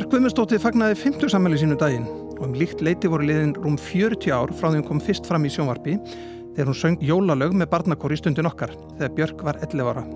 Björk 0.00 0.14
Guðmundsdóttir 0.14 0.60
fagnaði 0.62 0.94
50 0.96 1.28
sammæli 1.28 1.58
sínu 1.60 1.74
daginn 1.76 2.06
og 2.08 2.38
um 2.46 2.54
líkt 2.56 2.80
leiti 2.80 3.08
voru 3.12 3.26
liðin 3.28 3.50
rúm 3.52 3.74
40 3.76 4.32
ár 4.32 4.48
frá 4.56 4.70
því 4.70 4.78
hún 4.78 4.86
kom 4.86 5.02
fyrst 5.04 5.26
fram 5.28 5.44
í 5.44 5.50
sjónvarpi 5.52 5.98
þegar 6.54 6.70
hún 6.70 6.78
söng 6.78 7.04
jólalög 7.04 7.52
með 7.52 7.68
barnakóri 7.74 8.16
stundin 8.16 8.48
okkar 8.48 8.72
þegar 8.94 9.12
Björk 9.18 9.44
var 9.44 9.58
11 9.60 9.90
ára. 9.90 10.06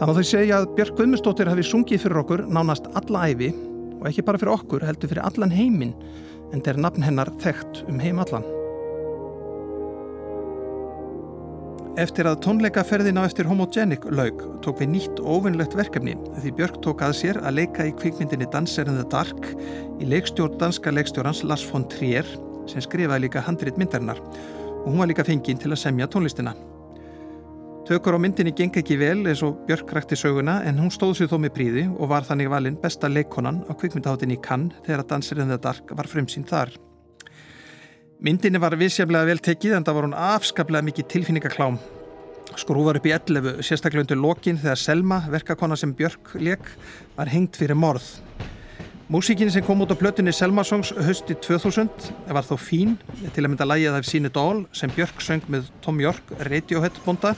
Það 0.00 0.10
má 0.10 0.14
þau 0.18 0.26
segja 0.32 0.58
að 0.58 0.66
Björk 0.74 0.98
Guðmundsdóttir 0.98 1.52
hafi 1.52 1.68
sungið 1.70 2.02
fyrir 2.02 2.22
okkur 2.24 2.42
nánast 2.50 2.90
alla 2.98 3.22
æfi 3.30 3.52
og 4.00 4.10
ekki 4.10 4.26
bara 4.26 4.42
fyrir 4.42 4.56
okkur 4.56 4.88
heldur 4.90 5.14
fyrir 5.14 5.30
allan 5.30 5.54
heiminn 5.54 5.94
en 6.50 6.66
þeir 6.66 6.82
nafn 6.82 7.06
hennar 7.06 7.30
þekkt 7.46 7.84
um 7.86 8.02
heim 8.02 8.18
allan. 8.26 8.63
Eftir 11.94 12.26
að 12.26 12.40
tónleikaferðina 12.42 13.22
eftir 13.22 13.46
Homogenic 13.46 14.02
laug 14.10 14.40
tók 14.64 14.80
við 14.82 14.88
nýtt 14.96 15.20
ofinlegt 15.30 15.76
verkefni 15.78 16.16
því 16.42 16.50
Björk 16.58 16.80
tók 16.82 17.04
að 17.06 17.12
sér 17.20 17.36
að 17.38 17.60
leika 17.60 17.84
í 17.86 17.92
kvikmyndinni 17.94 18.48
Dancer 18.50 18.88
in 18.90 18.96
the 18.98 19.04
Dark 19.12 19.46
í 20.02 20.08
leikstjórn 20.10 20.56
danska 20.58 20.90
leikstjórnans 20.90 21.44
Lars 21.46 21.62
von 21.68 21.84
Trier 21.92 22.26
sem 22.66 22.82
skrifaði 22.82 23.28
líka 23.28 23.44
handrit 23.46 23.78
myndarinnar 23.78 24.18
og 24.24 24.88
hún 24.88 24.98
var 25.04 25.12
líka 25.12 25.22
fenginn 25.28 25.60
til 25.62 25.70
að 25.70 25.84
semja 25.84 26.08
tónlistina. 26.10 26.56
Tökur 27.86 28.18
á 28.18 28.24
myndinni 28.24 28.56
geng 28.58 28.74
ekki 28.80 28.98
vel 28.98 29.20
eins 29.22 29.44
og 29.46 29.62
Björk 29.68 29.94
rækti 29.94 30.18
söguna 30.18 30.64
en 30.66 30.82
hún 30.82 30.90
stóð 30.90 31.14
sér 31.20 31.30
þó 31.30 31.36
með 31.44 31.54
príði 31.60 31.86
og 31.94 32.10
var 32.10 32.26
þannig 32.26 32.50
valinn 32.50 32.80
besta 32.82 33.06
leikonan 33.12 33.62
á 33.70 33.72
kvikmyndaháttinni 33.76 34.34
í 34.34 34.42
Cannes 34.42 34.82
þegar 34.82 35.06
Dancer 35.14 35.44
in 35.44 35.54
the 35.54 35.60
Dark 35.62 35.94
var 35.94 36.10
frumsýnd 36.10 36.50
þar. 36.50 36.74
Myndinni 38.22 38.60
var 38.62 38.76
vissjaflega 38.78 39.26
vel 39.26 39.40
tekið 39.42 39.74
en 39.78 39.84
það 39.84 39.96
var 39.96 40.06
hún 40.06 40.16
afskaplega 40.16 40.86
mikið 40.86 41.08
tilfinningaklám. 41.10 41.78
Skrúvar 42.54 43.00
upp 43.00 43.06
í 43.08 43.12
11, 43.14 43.58
sérstaklega 43.66 44.04
undir 44.04 44.20
lokin 44.20 44.60
þegar 44.60 44.78
Selma, 44.78 45.18
verkakona 45.32 45.76
sem 45.76 45.94
Björk 45.96 46.36
leik, 46.38 46.68
var 47.16 47.32
hengt 47.32 47.58
fyrir 47.58 47.74
morð. 47.78 48.06
Músíkin 49.10 49.50
sem 49.52 49.64
kom 49.66 49.82
út 49.84 49.92
á 49.92 49.96
plötunni 49.98 50.32
Selma 50.32 50.64
Songs 50.64 50.94
hösti 50.96 51.34
2000 51.36 52.30
var 52.32 52.46
þó 52.46 52.54
fín 52.56 52.94
til 53.34 53.44
að 53.44 53.50
mynda 53.50 53.66
lægið 53.68 53.98
af 53.98 54.08
síni 54.08 54.30
dól 54.32 54.64
sem 54.72 54.92
Björk 54.94 55.20
söng 55.20 55.44
með 55.52 55.68
Tom 55.84 56.00
York, 56.00 56.32
Radiohead 56.40 57.02
bonda 57.04 57.34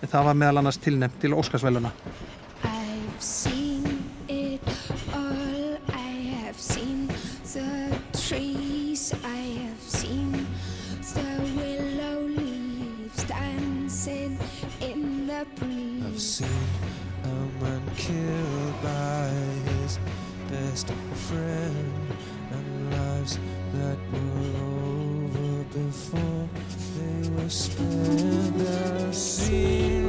en 0.00 0.08
það 0.08 0.30
var 0.30 0.40
meðal 0.40 0.62
annars 0.62 0.80
tilnefnt 0.80 1.20
til 1.20 1.36
Óskarsvæluna. 1.36 1.92
Seen 16.32 16.48
a 17.24 17.62
man 17.62 17.82
killed 17.94 18.82
by 18.82 19.28
his 19.70 19.98
best 20.48 20.88
friend 21.28 21.92
and 22.52 22.90
lives 22.90 23.38
that 23.74 23.98
were 24.10 24.56
over 24.64 25.64
before 25.64 26.48
they 26.96 27.28
were 27.36 27.50
spent. 27.50 28.56
I've 28.56 29.14
seen 29.14 30.01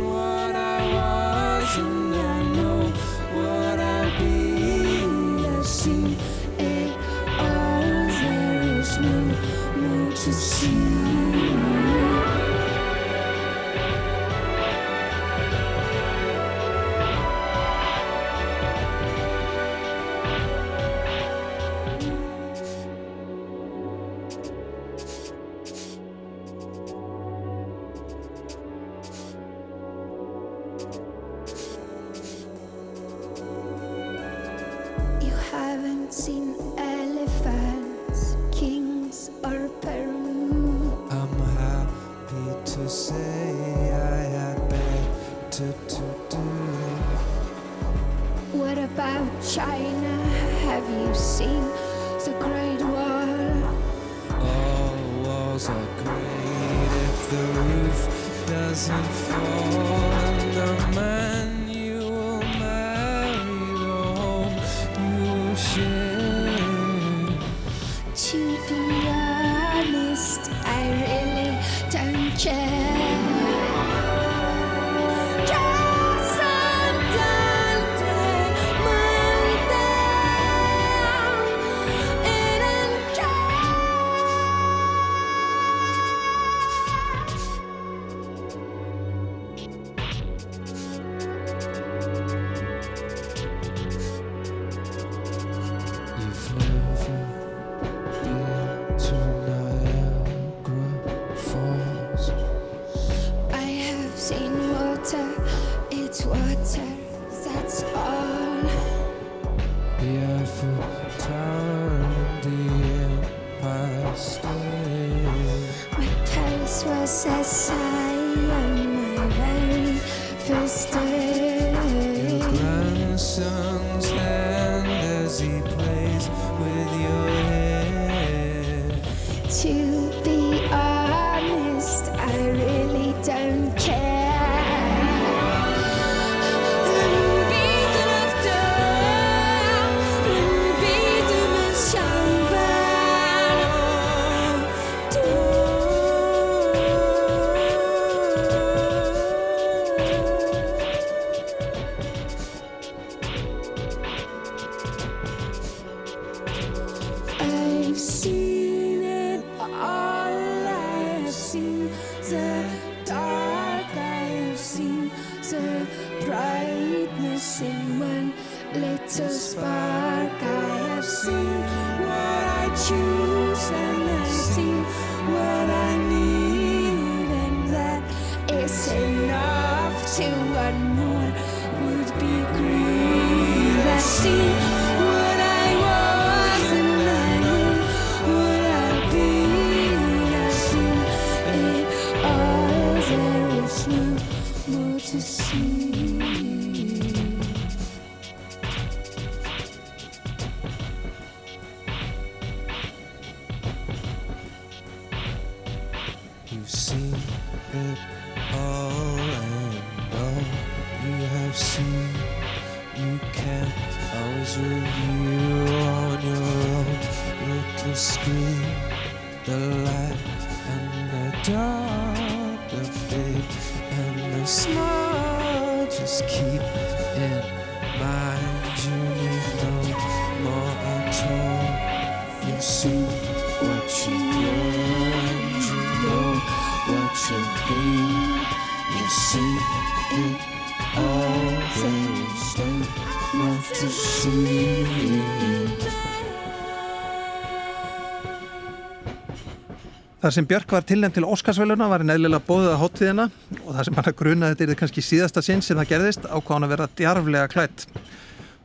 Þar 250.33 250.39
sem 250.39 250.47
Björk 250.49 250.71
var 250.73 250.85
tilnæmt 250.89 251.13
til 251.13 251.27
Óskarsvæluna 251.29 251.85
var 251.91 252.01
henni 252.01 252.15
eðlilega 252.15 252.41
bóðið 252.47 252.71
að 252.71 252.79
hóttíðina 252.81 253.25
og 253.59 253.67
það 253.67 253.83
sem 253.85 253.97
hann 253.99 254.07
að 254.09 254.15
gruna 254.17 254.47
þetta 254.49 254.65
er 254.65 254.79
kannski 254.79 255.03
síðasta 255.05 255.43
sinn 255.45 255.61
sem 255.61 255.77
það 255.77 255.91
gerðist 255.91 256.25
ákvað 256.25 256.55
hann 256.55 256.65
að 256.65 256.71
vera 256.73 256.87
djarflega 256.97 257.51
klætt. 257.51 257.83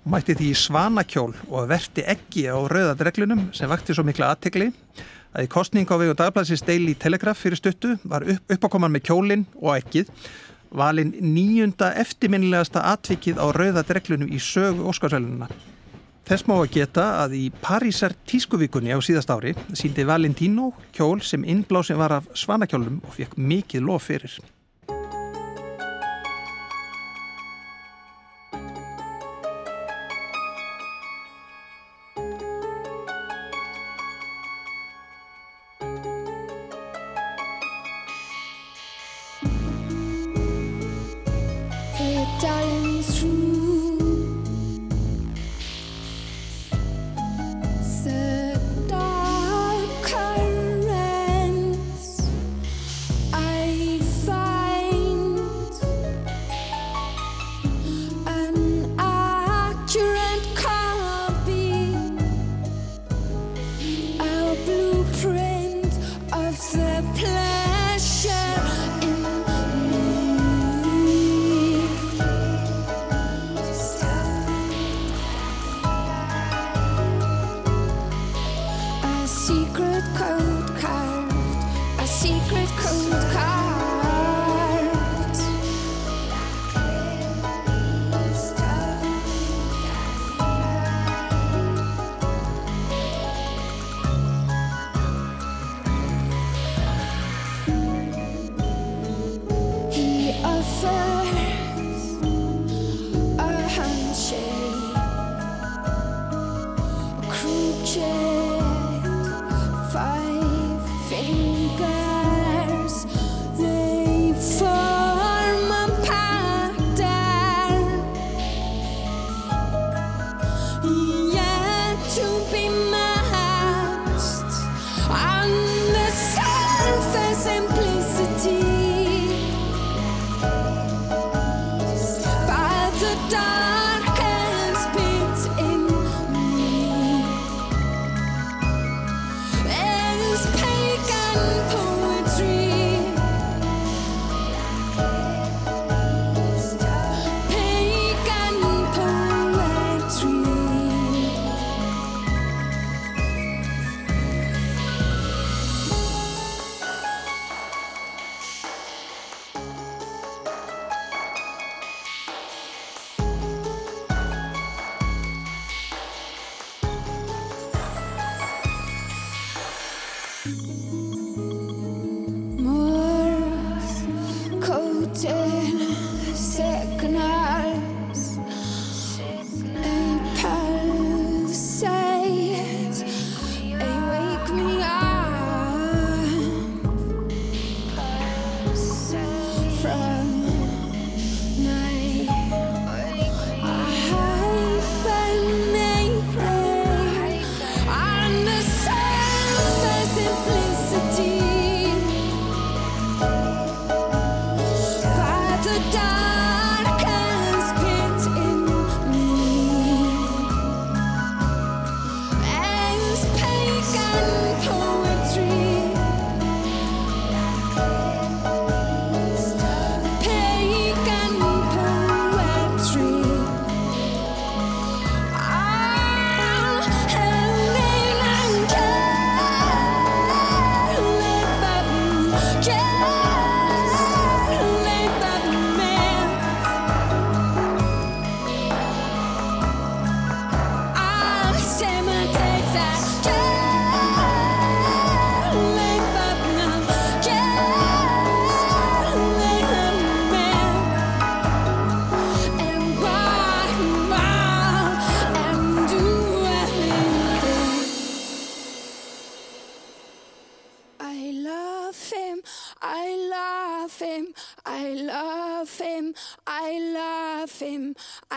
Hún 0.01 0.15
mætti 0.15 0.39
því 0.39 0.49
í 0.49 0.55
svanakjól 0.63 1.35
og 1.45 1.69
verti 1.69 2.07
ekki 2.09 2.47
á 2.49 2.57
rauðadreglunum 2.73 3.45
sem 3.59 3.69
vakti 3.69 3.93
svo 3.93 4.07
mikla 4.09 4.31
aðtegli 4.33 4.71
að 5.37 5.45
í 5.45 5.53
kostning 5.53 5.93
á 5.93 6.01
vegu 6.01 6.17
dagblæsins 6.17 6.65
Daily 6.65 6.97
Telegraph 6.97 7.45
fyrir 7.45 7.61
stuttu 7.61 7.99
var 8.01 8.25
upp, 8.25 8.49
uppákoman 8.49 8.97
með 8.97 9.11
kjólinn 9.11 9.45
og 9.61 9.75
ekkið 9.77 10.09
valinn 10.73 11.13
nýjunda 11.21 11.93
eftirminnilegasta 12.01 12.89
atvikið 12.95 13.45
á 13.45 13.45
rauðadreglunum 13.53 14.33
í 14.33 14.41
sögu 14.41 14.89
Óskarsvælununa. 14.89 15.53
Þess 16.29 16.45
má 16.45 16.59
að 16.59 16.75
geta 16.75 17.05
að 17.23 17.35
í 17.39 17.45
Parísar 17.63 18.13
tískuvíkunni 18.29 18.93
á 18.93 19.01
síðast 19.01 19.31
ári 19.33 19.55
síndi 19.73 20.05
Valentino 20.05 20.75
kjól 20.93 21.23
sem 21.25 21.47
innblásin 21.49 21.97
var 21.97 22.19
af 22.19 22.29
svanakjólum 22.37 22.99
og 23.01 23.15
fekk 23.17 23.39
mikið 23.41 23.87
lof 23.89 24.11
fyrir. 24.11 24.35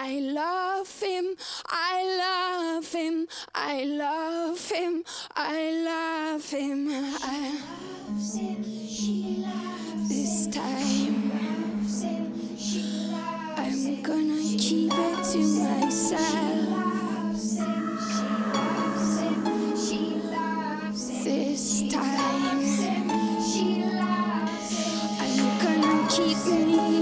Him, 0.01 0.07
I 0.07 0.19
love 0.21 0.91
him, 1.01 1.35
I 1.65 2.03
love 2.17 2.91
him, 2.91 3.27
I 3.53 3.83
love 3.83 4.69
him, 4.69 5.03
I 5.35 5.71
love 5.85 6.49
him. 6.49 6.87
I 6.89 7.61
this 10.07 10.47
time 10.47 11.31
I'm 13.57 14.01
gonna 14.01 14.41
keep 14.57 14.91
it 14.93 15.23
to 15.31 15.37
myself. 15.37 16.71
This 21.23 21.83
time 21.91 22.59
I'm 25.19 25.59
gonna 25.59 26.07
keep 26.09 26.45
me 26.47 27.00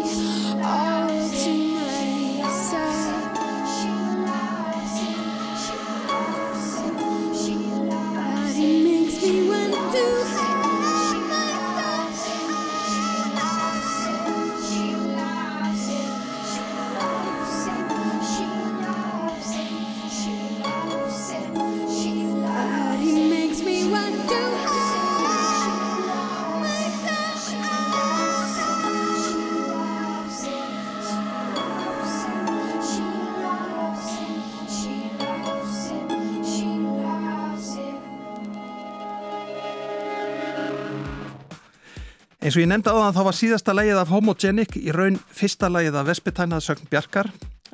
Eins 42.50 42.56
og 42.58 42.63
ég 42.63 42.70
nefndi 42.72 42.89
áðan 42.89 43.13
þá 43.13 43.20
var 43.27 43.36
síðasta 43.38 43.74
lægið 43.77 43.98
af 44.01 44.10
Homogenic 44.10 44.72
í 44.82 44.89
raun 44.89 45.20
fyrsta 45.38 45.68
lægið 45.70 46.00
af 46.00 46.08
Vespetæna 46.08 46.58
sögn 46.65 46.88
Bjarkar 46.89 47.27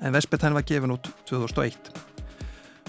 en 0.03 0.11
Vespetæn 0.11 0.51
var 0.51 0.65
gefin 0.67 0.91
út 0.91 1.07
2001. 1.31 1.93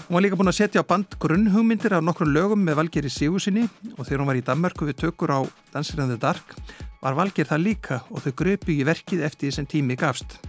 Hún 0.09 0.17
var 0.17 0.25
líka 0.25 0.35
búin 0.35 0.51
að 0.51 0.57
setja 0.57 0.83
á 0.83 0.89
band 0.89 1.15
grunnhugmyndir 1.15 1.95
af 1.95 2.03
nokkrum 2.03 2.33
lögum 2.35 2.67
með 2.67 2.81
Valgeri 2.81 3.07
Sigursinni 3.07 3.63
og 3.95 4.03
þegar 4.03 4.19
hún 4.19 4.31
var 4.33 4.41
í 4.41 4.43
Danmarku 4.43 4.89
við 4.89 4.99
tökur 5.05 5.31
á 5.31 5.39
Dansir 5.71 6.03
in 6.03 6.11
the 6.11 6.19
Dark 6.19 6.57
var 6.99 7.15
Valger 7.15 7.47
það 7.47 7.65
líka 7.69 8.03
og 8.11 8.19
þau 8.19 8.35
gröpu 8.43 8.75
í 8.75 8.83
verkið 8.83 9.23
eftir 9.23 9.47
því 9.47 9.55
sem 9.55 9.71
tími 9.71 9.95
gafst. 9.95 10.41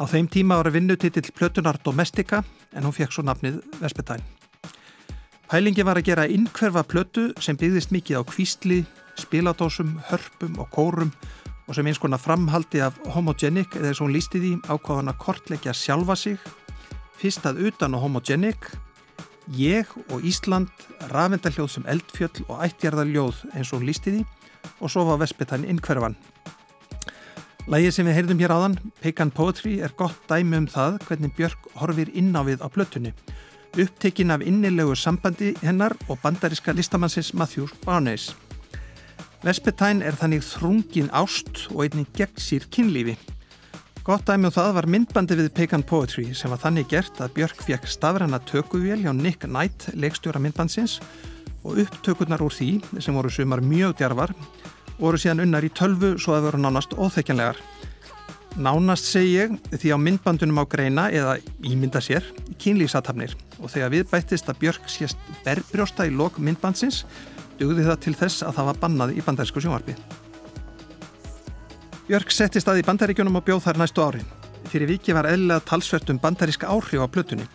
Á 0.00 0.08
þeim 0.08 0.32
tíma 0.32 0.56
var 0.56 0.72
að 0.72 0.80
vinnutitill 0.80 1.28
Plötunar 1.36 1.76
Domestika 1.84 2.40
en 2.72 2.88
hún 2.88 2.96
fekk 2.96 3.12
svo 3.12 3.28
nafnið 3.28 3.60
Vespetæn. 3.84 4.24
Pælingi 5.52 5.84
var 5.84 6.00
að 6.00 6.08
gera 6.08 6.24
innkverfa 6.24 6.88
plötu 6.88 7.34
sem 7.36 7.60
byggðist 7.60 7.92
mikið 7.92 8.24
á 8.24 8.28
kvísli, 8.32 8.86
spiladósum, 9.20 9.96
hörpum 10.10 10.58
og 10.62 10.70
kórum 10.74 11.12
og 11.66 11.74
sem 11.74 11.86
eins 11.88 11.98
konar 11.98 12.22
framhaldi 12.22 12.80
af 12.84 12.98
homogenic 13.14 13.74
eða 13.74 13.90
þess 13.90 14.00
að 14.00 14.04
hún 14.04 14.14
lísti 14.14 14.42
því 14.42 14.52
ákvaðan 14.70 15.10
að 15.10 15.18
kortleggja 15.24 15.74
sjálfa 15.74 16.16
sig, 16.16 16.38
fyrst 17.18 17.48
að 17.48 17.64
utan 17.70 17.96
á 17.96 17.98
homogenic, 17.98 18.70
ég 19.56 19.90
og 20.14 20.22
Ísland, 20.26 20.70
rafendaljóð 21.10 21.72
sem 21.74 21.88
eldfjöll 21.90 22.46
og 22.46 22.62
ættjarðaljóð 22.68 23.42
eins 23.54 23.72
og 23.72 23.80
hún 23.80 23.90
lísti 23.90 24.14
því 24.14 24.22
og 24.80 24.92
svo 24.92 25.06
var 25.10 25.20
Vespetan 25.22 25.66
innkverfan. 25.66 26.16
Lægið 27.66 27.96
sem 27.96 28.06
við 28.06 28.20
heyrðum 28.20 28.40
hér 28.44 28.54
áðan, 28.54 28.78
Pagan 29.02 29.32
Poetry, 29.34 29.80
er 29.82 29.94
gott 29.98 30.18
dæmi 30.30 30.60
um 30.60 30.70
það 30.70 31.00
hvernig 31.08 31.34
Björk 31.34 31.66
horfir 31.80 32.12
inn 32.14 32.30
á 32.36 32.46
plötunni 32.70 33.10
upptekinn 33.76 34.30
af 34.30 34.40
innilegu 34.40 34.94
sambandi 34.96 35.54
hennar 35.62 35.92
og 36.08 36.18
bandaríska 36.22 36.72
listamannsins 36.72 37.34
Matthew 37.34 37.68
Barnes. 37.84 38.45
Vespetæn 39.46 40.00
er 40.02 40.16
þannig 40.18 40.42
þrungin 40.42 41.06
ást 41.14 41.68
og 41.70 41.84
einnig 41.84 42.08
gegnsýr 42.18 42.64
kynlífi. 42.74 43.12
Gott 44.02 44.24
dæmi 44.26 44.48
og 44.48 44.56
það 44.56 44.72
var 44.74 44.88
myndbandi 44.90 45.36
við 45.38 45.52
Pagan 45.54 45.84
Poetry 45.86 46.24
sem 46.34 46.50
var 46.50 46.58
þannig 46.64 46.88
gert 46.90 47.20
að 47.22 47.36
Björk 47.36 47.62
fekk 47.62 47.86
stafræna 47.86 48.40
tökuvél 48.42 49.04
hjá 49.04 49.12
Nick 49.14 49.46
Knight, 49.46 49.86
leikstjóra 49.94 50.42
myndbandsins 50.42 50.96
og 51.62 51.78
upptökurnar 51.84 52.42
úr 52.42 52.56
því, 52.56 52.80
sem 52.98 53.14
voru 53.14 53.30
sumar 53.30 53.62
mjög 53.62 53.94
djarfar, 54.00 54.34
voru 54.98 55.22
síðan 55.22 55.44
unnar 55.46 55.68
í 55.68 55.70
tölvu 55.70 56.16
svo 56.18 56.34
að 56.34 56.48
voru 56.48 56.62
nánast 56.64 56.98
óþekjanlegar. 56.98 57.62
Nánast 58.58 59.06
segi 59.12 59.36
ég 59.36 59.56
því 59.76 59.94
á 59.94 59.98
myndbandunum 60.08 60.58
á 60.58 60.64
greina 60.66 61.06
eða 61.14 61.38
ímynda 61.62 62.02
sér 62.02 62.26
kynlýsatafnir 62.58 63.38
og 63.60 63.70
þegar 63.70 63.94
við 63.94 64.10
bættist 64.10 64.50
að 64.50 64.62
Björk 64.64 64.90
sést 64.90 65.34
berbrjósta 65.46 66.10
í 66.10 66.14
lok 66.18 66.42
myndbandsins 66.42 67.04
dugði 67.60 67.86
það 67.88 68.00
til 68.04 68.14
þess 68.20 68.46
að 68.46 68.56
það 68.58 68.70
var 68.70 68.80
bannað 68.84 69.14
í 69.16 69.24
bandarísku 69.26 69.62
sjónvarpi. 69.64 69.96
Björk 72.06 72.30
settist 72.30 72.68
að 72.70 72.82
í 72.82 72.86
bandaríkjunum 72.86 73.40
og 73.40 73.46
bjóð 73.46 73.64
þar 73.64 73.80
næstu 73.82 74.04
árin. 74.04 74.28
Fyrir 74.70 74.90
viki 74.90 75.14
var 75.14 75.26
eðlilega 75.30 75.64
talsvert 75.66 76.10
um 76.12 76.20
bandaríska 76.22 76.68
áhrif 76.70 77.02
á 77.02 77.08
plötunni. 77.10 77.46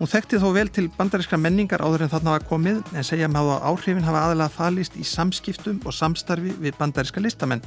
Hún 0.00 0.08
þekkti 0.08 0.38
þó 0.40 0.46
vel 0.56 0.70
til 0.72 0.86
bandarískra 0.94 1.36
menningar 1.36 1.82
áður 1.84 2.06
en 2.06 2.10
þarna 2.12 2.32
var 2.38 2.44
komið 2.48 2.78
en 2.96 3.04
segja 3.04 3.26
með 3.28 3.50
að 3.52 3.66
áhrifin 3.68 4.06
hafa 4.06 4.22
aðalega 4.24 4.54
falist 4.54 4.94
í 4.96 5.04
samskiptum 5.04 5.82
og 5.84 5.92
samstarfi 5.92 6.54
við 6.56 6.78
bandaríska 6.78 7.20
listamenn. 7.20 7.60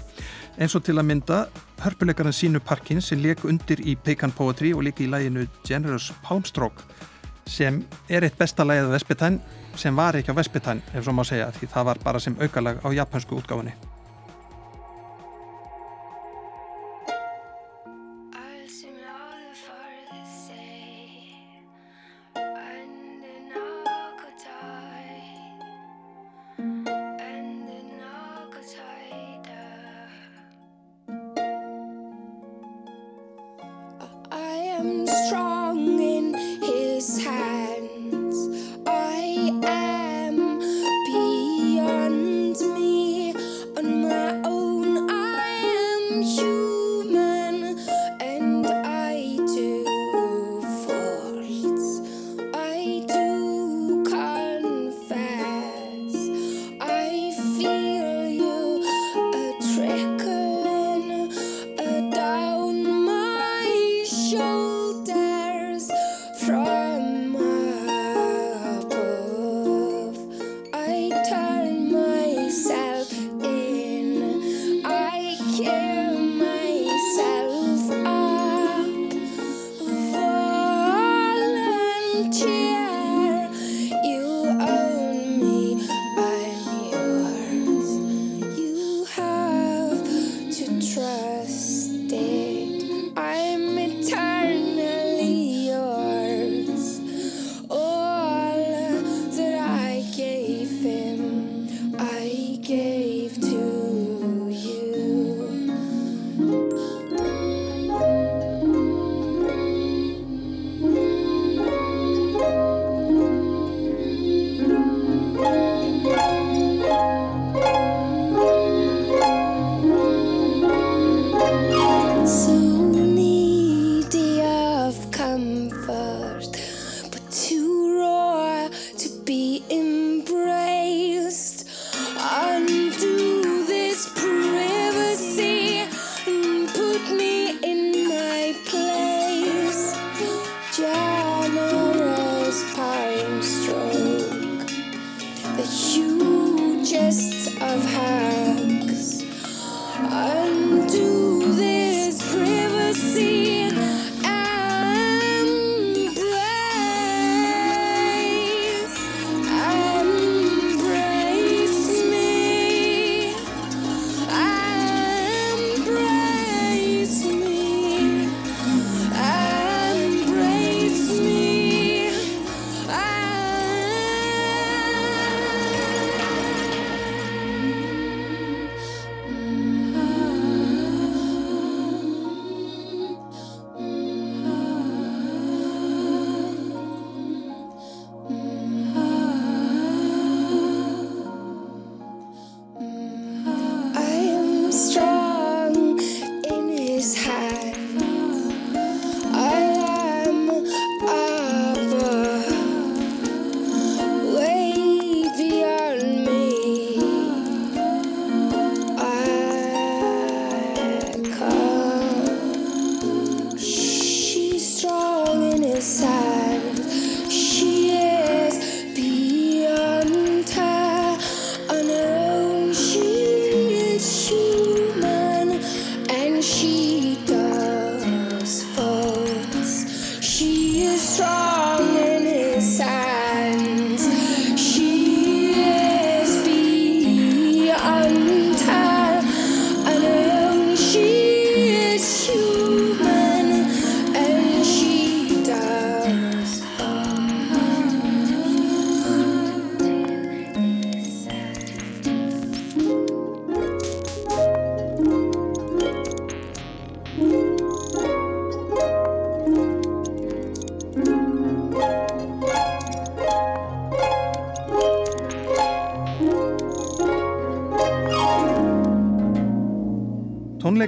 Eins 0.58 0.74
og 0.74 0.82
til 0.88 0.96
að 0.98 1.12
mynda 1.12 1.44
hörpuleikarinn 1.84 2.34
Sínu 2.34 2.64
Parkin 2.66 3.04
sem 3.06 3.22
leik 3.22 3.46
undir 3.46 3.84
í 3.86 3.94
Pagan 3.94 4.34
Poetry 4.34 4.72
og 4.74 4.82
líka 4.88 5.06
í 5.06 5.12
læginu 5.12 5.46
Generous 5.68 6.10
Poundstroke 6.26 6.88
sem 7.46 7.84
er 8.10 8.26
eitt 8.26 8.40
besta 8.40 8.66
lægið 8.66 8.90
af 8.90 8.96
Vespetæn 8.96 9.38
sem 9.76 9.96
var 9.96 10.16
ekki 10.20 10.32
á 10.32 10.38
Vespetæn 10.38 10.84
ef 10.94 11.04
svo 11.04 11.14
má 11.14 11.24
segja 11.28 11.52
því 11.56 11.72
það 11.74 11.90
var 11.90 12.04
bara 12.04 12.20
sem 12.20 12.38
aukalag 12.40 12.80
á 12.86 12.88
japansku 12.94 13.40
útgáfinni. 13.40 13.93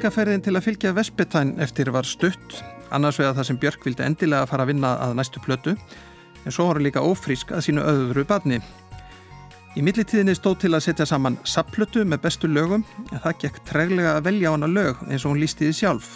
Tónleikaferðin 0.05 0.43
til 0.45 0.51
að 0.53 0.61
fylgja 0.67 0.89
Vespetæn 0.93 1.51
eftir 1.65 1.89
var 1.89 2.05
stutt, 2.05 2.59
annars 2.93 3.17
vegar 3.17 3.33
það 3.39 3.47
sem 3.47 3.57
Björk 3.57 3.85
vildi 3.87 4.03
endilega 4.05 4.45
fara 4.45 4.61
að 4.61 4.69
vinna 4.69 4.91
að 5.01 5.15
næstu 5.17 5.41
plötu, 5.41 5.71
en 6.45 6.53
svo 6.53 6.67
var 6.67 6.77
hún 6.77 6.85
líka 6.85 7.01
ófrísk 7.01 7.49
að 7.49 7.63
sínu 7.65 7.81
öðru 7.81 8.21
badni. 8.29 8.59
Í 9.73 9.81
millitíðinni 9.81 10.35
stóð 10.37 10.59
til 10.61 10.71
að 10.77 10.83
setja 10.85 11.07
saman 11.09 11.39
sapplötu 11.41 12.03
með 12.05 12.21
bestu 12.27 12.45
lögum, 12.45 12.85
en 13.09 13.23
það 13.23 13.39
gekk 13.47 13.57
treglega 13.65 14.11
að 14.19 14.27
velja 14.29 14.53
hana 14.53 14.69
lög 14.69 15.01
eins 15.07 15.25
og 15.25 15.33
hún 15.33 15.41
lísti 15.41 15.71
því 15.71 15.79
sjálf. 15.79 16.11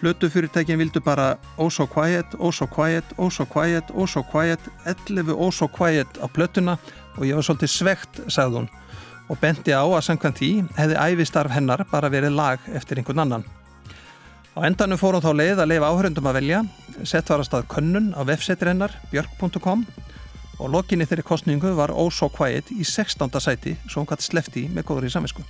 Plötufyrirtækin 0.00 0.82
vildu 0.82 0.98
bara 1.06 1.36
Oh 1.58 1.70
So 1.70 1.86
Quiet, 1.86 2.34
Oh 2.40 2.50
So 2.50 2.66
Quiet, 2.66 3.14
Oh 3.18 3.30
So 3.30 3.46
Quiet, 3.46 3.94
Oh 3.94 4.10
So 4.10 4.26
Quiet, 4.26 4.66
11 4.82 5.30
Oh 5.38 5.54
So 5.54 5.70
Quiet 5.70 6.18
á 6.18 6.26
plötuna 6.26 6.80
og 7.14 7.22
ég 7.22 7.38
var 7.38 7.46
svolítið 7.46 7.70
svegt, 7.70 8.24
sagði 8.26 8.64
hún 8.64 8.70
og 9.30 9.38
benti 9.38 9.70
á 9.70 9.86
að 9.86 10.02
samkvæmt 10.08 10.40
því 10.42 10.50
hefði 10.74 10.98
æfistarf 10.98 11.54
hennar 11.54 11.84
bara 11.90 12.10
verið 12.10 12.34
lag 12.34 12.64
eftir 12.74 12.98
einhvern 12.98 13.22
annan. 13.22 13.46
Á 14.58 14.66
endanum 14.66 14.98
fór 14.98 15.14
hún 15.14 15.22
þá 15.22 15.30
leið 15.38 15.62
að 15.62 15.70
leifa 15.70 15.90
áhörundum 15.92 16.26
að 16.26 16.38
velja, 16.40 16.62
sett 17.06 17.30
var 17.30 17.38
að 17.38 17.46
stað 17.46 17.68
könnun 17.70 18.10
á 18.18 18.26
vefsetri 18.26 18.72
hennar, 18.72 18.96
björk.com 19.12 19.86
og 20.60 20.72
lokinni 20.74 21.06
þeirri 21.06 21.24
kostningu 21.24 21.70
var 21.78 21.94
Oh 21.94 22.10
So 22.10 22.28
Quiet 22.34 22.74
í 22.74 22.82
16. 22.82 23.30
sæti 23.40 23.76
svo 23.86 24.02
hún 24.02 24.10
gæti 24.10 24.26
slefti 24.26 24.66
með 24.68 24.90
góður 24.90 25.06
í 25.06 25.14
saminsku. 25.14 25.46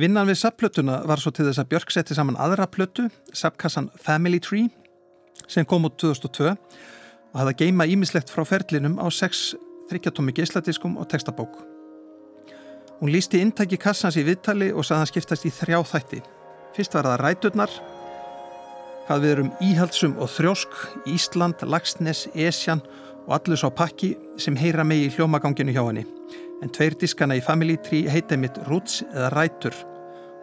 Vinnan 0.00 0.30
við 0.30 0.38
sapplötuna 0.40 1.02
var 1.04 1.20
svo 1.20 1.28
til 1.34 1.44
þess 1.44 1.60
að 1.60 1.66
Björk 1.74 1.90
setti 1.92 2.14
saman 2.16 2.38
aðra 2.40 2.64
plötu, 2.72 3.10
sapkassan 3.36 3.90
Family 4.00 4.38
Tree, 4.40 4.70
sem 5.44 5.66
kom 5.68 5.84
út 5.84 5.98
2002 6.00 6.54
og 6.54 7.36
hafði 7.36 7.52
að 7.52 7.58
geima 7.60 7.86
ímislegt 7.90 8.32
frá 8.32 8.46
ferlinum 8.48 8.96
á 8.96 9.04
sex 9.12 9.50
þryggjatómi 9.90 10.32
geisladiskum 10.38 10.94
og 10.96 11.10
textabók. 11.12 11.58
Hún 13.02 13.12
lísti 13.12 13.42
intæki 13.44 13.76
kassans 13.80 14.16
í 14.16 14.24
viðtali 14.24 14.70
og 14.72 14.86
sagði 14.86 15.02
hann 15.02 15.10
skiptast 15.10 15.44
í 15.44 15.52
þrjá 15.58 15.82
þætti. 15.92 16.22
Fyrst 16.78 16.96
var 16.96 17.10
það 17.10 17.20
ræturnar, 17.26 17.76
hvað 19.04 19.22
við 19.26 19.34
erum 19.34 19.52
íhaldsum 19.68 20.16
og 20.16 20.32
þrjósk, 20.32 20.80
Ísland, 21.12 21.66
Lagsnes, 21.68 22.24
Esjan 22.32 22.80
og 23.26 23.36
allur 23.36 23.60
sá 23.60 23.68
pakki 23.68 24.14
sem 24.40 24.56
heyra 24.56 24.86
mig 24.86 25.04
í 25.04 25.12
hljómaganginu 25.12 25.76
hjá 25.76 25.84
henni. 25.90 26.08
En 26.64 26.72
tveir 26.72 26.96
diskana 26.96 27.36
í 27.36 27.44
Family 27.44 27.76
Tree 27.84 28.08
heita 28.08 28.40
mitt 28.40 28.56
Roots 28.68 29.02
eða 29.12 29.32
Rætur. 29.36 29.76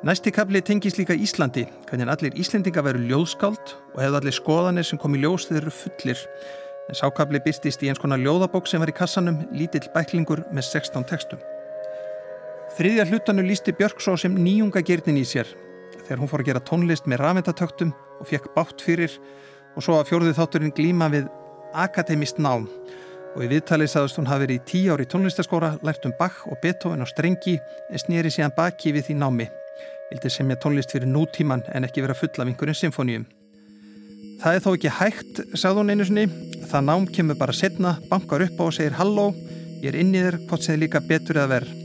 Næsti 0.05 0.29
kapli 0.31 0.61
tengis 0.61 0.93
líka 0.99 1.15
Íslandi, 1.17 1.63
hvernig 1.89 2.09
allir 2.13 2.35
Íslendinga 2.37 2.83
veru 2.85 2.99
ljóðskáld 3.01 3.71
og 3.95 3.97
hefðu 3.97 4.19
allir 4.19 4.35
skoðanir 4.35 4.85
sem 4.85 4.99
kom 5.01 5.15
í 5.17 5.23
ljós 5.23 5.47
þeir 5.49 5.63
eru 5.63 5.73
fullir. 5.73 6.21
En 6.85 6.99
sákapli 6.99 7.41
byrstist 7.41 7.81
í 7.81 7.89
eins 7.89 7.97
konar 7.97 8.21
ljóðabók 8.21 8.69
sem 8.69 8.79
var 8.79 8.91
í 8.91 8.95
kassanum, 8.95 9.39
lítill 9.57 9.89
bæklingur 9.95 10.43
með 10.53 10.67
16 10.69 11.07
textum. 11.09 11.41
Þriðja 12.77 13.07
hlutanu 13.09 13.47
lísti 13.47 13.73
Björk 13.73 14.05
svo 14.05 14.13
sem 14.21 14.37
nýjunga 14.37 14.85
gerðin 14.85 15.17
í 15.17 15.25
sér 15.25 15.49
þegar 16.03 16.21
hún 16.21 16.29
fór 16.29 16.45
að 16.45 16.51
gera 16.51 16.65
tónlist 16.69 17.09
með 17.09 17.23
rafendatöktum 17.23 17.97
og 18.21 18.29
fekk 18.29 18.53
bátt 18.53 18.85
fyrir 18.85 19.17
og 19.73 19.81
svo 19.81 19.97
að 19.97 20.11
fjórðu 20.11 20.37
þátturinn 20.37 20.77
glíma 20.77 21.09
við 21.09 21.31
akademist 21.73 22.37
nám 22.37 22.69
og 23.33 23.45
í 23.47 23.49
viðtalið 23.49 23.95
sagðist 23.95 24.21
hún 24.21 24.29
hafi 24.29 24.45
verið 24.45 24.61
í 24.61 24.65
tíu 24.69 24.93
ári 24.93 25.09
tónlistaskóra, 25.09 25.79
lært 25.81 26.05
um 26.05 26.13
Bach 26.19 26.45
og 26.45 26.61
Beethoven 26.61 27.01
á 27.01 27.07
strengi 27.09 27.57
en 27.89 28.03
snýri 28.05 28.29
síðan 28.29 28.53
baki 28.53 28.93
við 28.93 29.09
því 29.09 29.23
námi. 29.25 29.55
Vildi 30.07 30.29
semja 30.31 30.55
tónlist 30.63 30.93
fyrir 30.93 31.09
nútíman 31.11 31.65
en 31.75 31.83
ekki 31.83 32.03
vera 32.05 32.15
fulla 32.15 32.45
af 32.45 32.51
einhverjum 32.51 32.77
symfóníum. 32.79 33.25
Það 34.37 34.55
er 34.55 34.63
þó 34.63 34.69
ekki 34.75 34.93
hægt, 34.99 35.41
sagði 35.57 35.81
hún 35.81 35.91
einu 35.91 36.05
sinni. 36.07 36.25
Það 36.69 36.85
nám 36.87 37.07
kemur 37.15 37.39
bara 37.39 37.55
setna, 37.55 37.95
bankar 38.09 38.45
upp 38.45 38.61
á 38.61 38.63
og 38.67 38.75
segir 38.77 38.95
halló, 38.99 39.31
ég 39.81 39.89
er 39.91 39.99
inn 39.99 40.15
í 40.15 40.21
þér, 40.23 40.39
hvort 40.47 40.63
segir 40.63 40.83
líka 40.83 41.01
betur 41.03 41.41
eða 41.41 41.51
verð. 41.55 41.75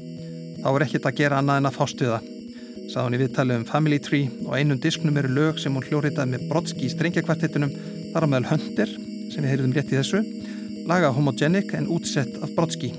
Þá 0.62 0.68
er 0.70 0.86
ekkert 0.86 1.08
að 1.08 1.18
gera 1.18 1.42
annað 1.42 1.62
en 1.62 1.70
að 1.70 1.78
fástu 1.78 2.10
það. 2.10 2.26
Sagði 2.92 3.06
hún 3.06 3.16
í 3.16 3.22
viðtalið 3.22 3.58
um 3.58 3.68
Family 3.70 3.98
Tree 4.02 4.30
og 4.46 4.56
einum 4.58 4.82
disknum 4.82 5.18
eru 5.18 5.30
lög 5.32 5.62
sem 5.62 5.74
hún 5.74 5.86
hljóriðað 5.86 6.34
með 6.34 6.48
Brodski 6.50 6.86
í 6.86 6.92
strengjakvartettunum, 6.92 7.72
þar 8.12 8.26
á 8.26 8.30
meðal 8.30 8.50
Höndir, 8.52 8.92
sem 9.32 9.42
við 9.42 9.54
heyrðum 9.54 9.74
rétt 9.78 9.94
í 9.94 9.98
þessu, 9.98 10.22
laga 10.90 11.14
homogenic 11.16 11.74
en 11.78 11.90
útsett 11.90 12.36
af 12.42 12.54
Brodski. 12.58 12.92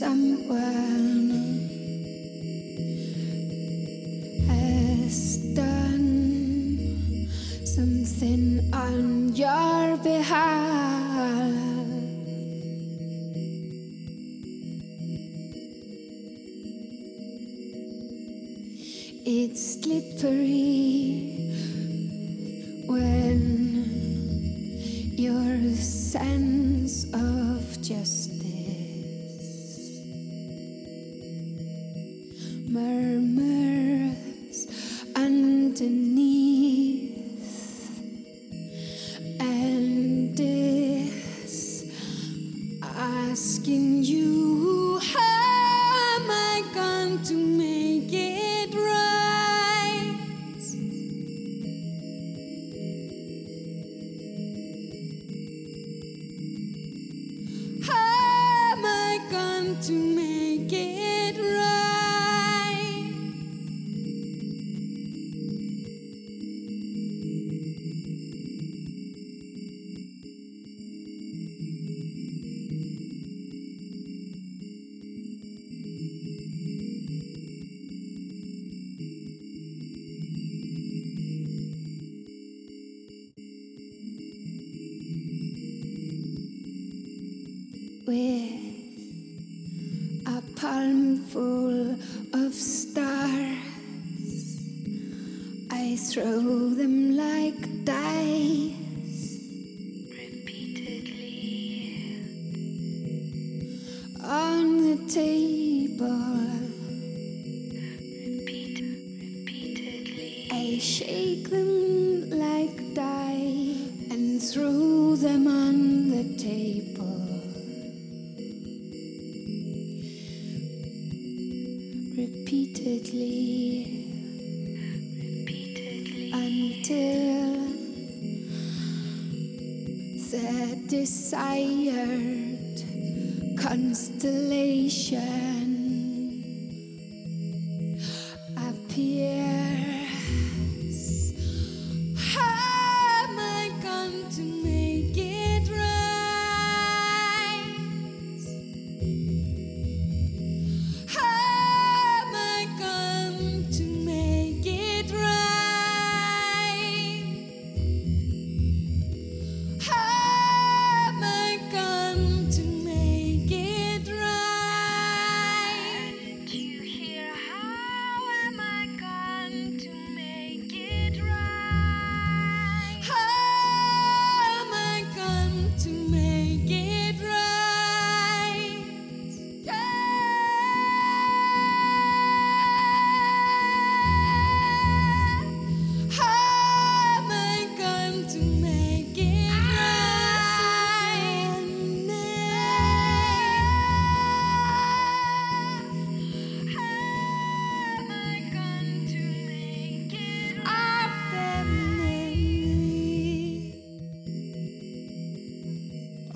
somewhere. 0.00 1.09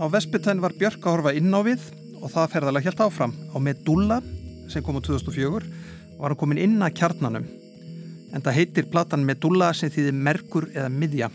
Á 0.05 0.12
Vespitæn 0.12 0.61
var 0.61 0.75
Björk 0.77 1.01
að 1.01 1.14
horfa 1.14 1.31
inn 1.33 1.49
á 1.49 1.64
við 1.64 1.81
og 2.21 2.29
það 2.29 2.51
ferðalega 2.53 2.90
helt 2.90 2.99
áfram. 3.01 3.31
Á 3.33 3.57
Medulla, 3.57 4.19
sem 4.69 4.85
kom 4.85 4.99
á 5.01 5.03
2004, 5.07 5.64
var 6.19 6.35
hann 6.35 6.37
komin 6.43 6.61
inn 6.61 6.85
að 6.85 6.99
kjarnanum. 6.99 7.47
En 8.37 8.45
það 8.45 8.57
heitir 8.59 8.90
platan 8.93 9.25
Medulla 9.25 9.71
sem 9.73 9.88
þýðir 9.88 10.19
merkur 10.27 10.67
eða 10.75 10.90
miðja. 10.93 11.31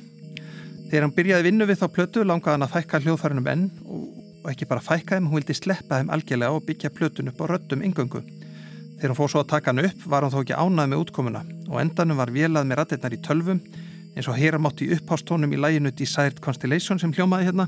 Þegar 0.86 1.08
hann 1.08 1.16
byrjaði 1.18 1.48
vinnu 1.48 1.66
við 1.66 1.82
þá 1.82 1.88
plötu 1.96 2.28
langaði 2.28 2.60
hann 2.60 2.68
að 2.68 2.76
fækka 2.76 3.02
hljóðfærunum 3.08 3.50
enn 3.56 3.66
og 3.90 4.52
ekki 4.54 4.70
bara 4.70 4.86
fækka 4.86 5.18
þeim, 5.18 5.32
hún 5.32 5.42
vildi 5.42 5.58
sleppa 5.58 5.98
þeim 5.98 6.14
algjörlega 6.14 6.54
og 6.54 6.70
byggja 6.70 6.94
plötun 6.94 7.34
upp 7.34 7.42
á 7.42 7.46
röttum 7.50 7.82
yngöngu. 7.90 8.22
Þegar 8.22 9.16
hann 9.16 9.18
fór 9.18 9.34
svo 9.34 9.42
að 9.42 9.54
taka 9.56 9.74
hann 9.74 9.86
upp 9.90 10.06
var 10.14 10.28
hann 10.28 10.36
þó 10.36 10.44
ekki 10.44 10.62
ánað 10.62 10.94
með 10.94 11.08
útkomuna 11.08 11.42
og 11.72 11.82
endanum 11.82 12.22
var 12.22 12.30
vélað 12.38 12.70
með 12.70 12.84
ratirnar 12.84 13.18
í 13.18 13.24
tölvum 13.26 13.66
eins 14.14 14.30
og 14.30 14.38
heyra 14.38 14.62
mátt 14.62 14.82
í 14.86 14.92
upphástónum 14.94 15.58
í 15.58 15.58
læginu 15.58 15.90
Desired 15.96 16.42
Constellation 16.44 17.02
sem 17.02 17.14
hljómaði 17.16 17.50
hérna 17.50 17.66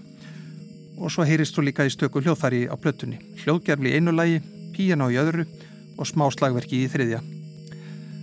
og 1.01 1.11
svo 1.11 1.25
heyrist 1.25 1.57
þú 1.57 1.65
líka 1.67 1.85
í 1.87 1.91
stöku 1.91 2.21
hljóðfæri 2.21 2.67
á 2.69 2.75
plötunni. 2.77 3.19
Hljóðgerfli 3.41 3.91
í 3.91 3.97
einu 3.97 4.13
lægi, 4.13 4.39
píjana 4.75 5.09
á 5.09 5.13
í 5.13 5.19
öðru 5.19 5.47
og 5.97 6.07
smá 6.07 6.27
slagverki 6.31 6.83
í 6.85 6.89
þriðja. 6.91 7.21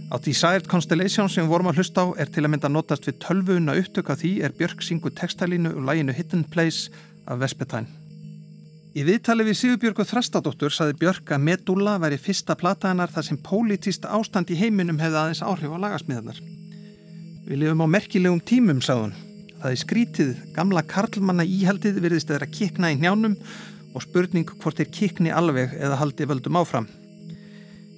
Á 0.09 0.17
Desired 0.25 0.69
Constellation 0.71 1.29
sem 1.29 1.49
vorum 1.51 1.69
að 1.69 1.83
hlusta 1.83 2.07
á 2.07 2.07
er 2.17 2.31
til 2.33 2.47
að 2.47 2.55
mynda 2.55 2.71
notast 2.73 3.05
við 3.05 3.19
tölvuna 3.21 3.77
upptök 3.77 4.09
af 4.15 4.23
því 4.23 4.33
er 4.47 4.55
Björk 4.57 4.81
syngu 4.87 5.13
textalínu 5.13 5.75
og 5.75 5.85
læginu 5.85 6.15
Hidden 6.17 6.47
Place 6.49 6.89
af 7.29 7.43
Vespetine. 7.43 7.91
Í 8.97 9.05
viðtali 9.05 9.45
við 9.45 9.59
Sigurbjörgu 9.61 10.07
Þrastadóttur 10.09 10.73
saði 10.73 10.97
Björk 10.99 11.29
að 11.37 11.45
Medulla 11.45 11.99
væri 12.01 12.17
fyrsta 12.19 12.57
plataðanar 12.59 13.13
þar 13.13 13.27
sem 13.27 13.39
pólitíst 13.45 14.09
ástand 14.09 14.49
í 14.51 14.57
heiminum 14.59 14.99
hefði 14.99 15.21
aðeins 15.21 15.45
áhrif 15.45 15.77
á 15.77 15.79
lagasmíðanar. 15.85 16.41
Við 17.45 17.61
lifum 17.63 17.85
á 17.85 17.87
merkilegum 17.93 18.41
tímum, 18.41 18.81
sagðun. 18.81 19.28
Það 19.59 19.73
er 19.73 19.81
skrítið, 19.81 20.29
gamla 20.55 20.85
karlmanna 20.87 21.43
íhaldið 21.43 21.97
virðist 22.05 22.29
að 22.31 22.37
vera 22.37 22.47
kikna 22.53 22.93
í 22.95 22.99
njánum 23.01 23.35
og 23.91 24.05
spurning 24.05 24.47
hvort 24.63 24.79
er 24.79 24.87
kikni 24.95 25.33
alveg 25.35 25.75
eða 25.75 25.99
haldi 25.99 26.29
völdum 26.31 26.59
áfram. 26.61 26.87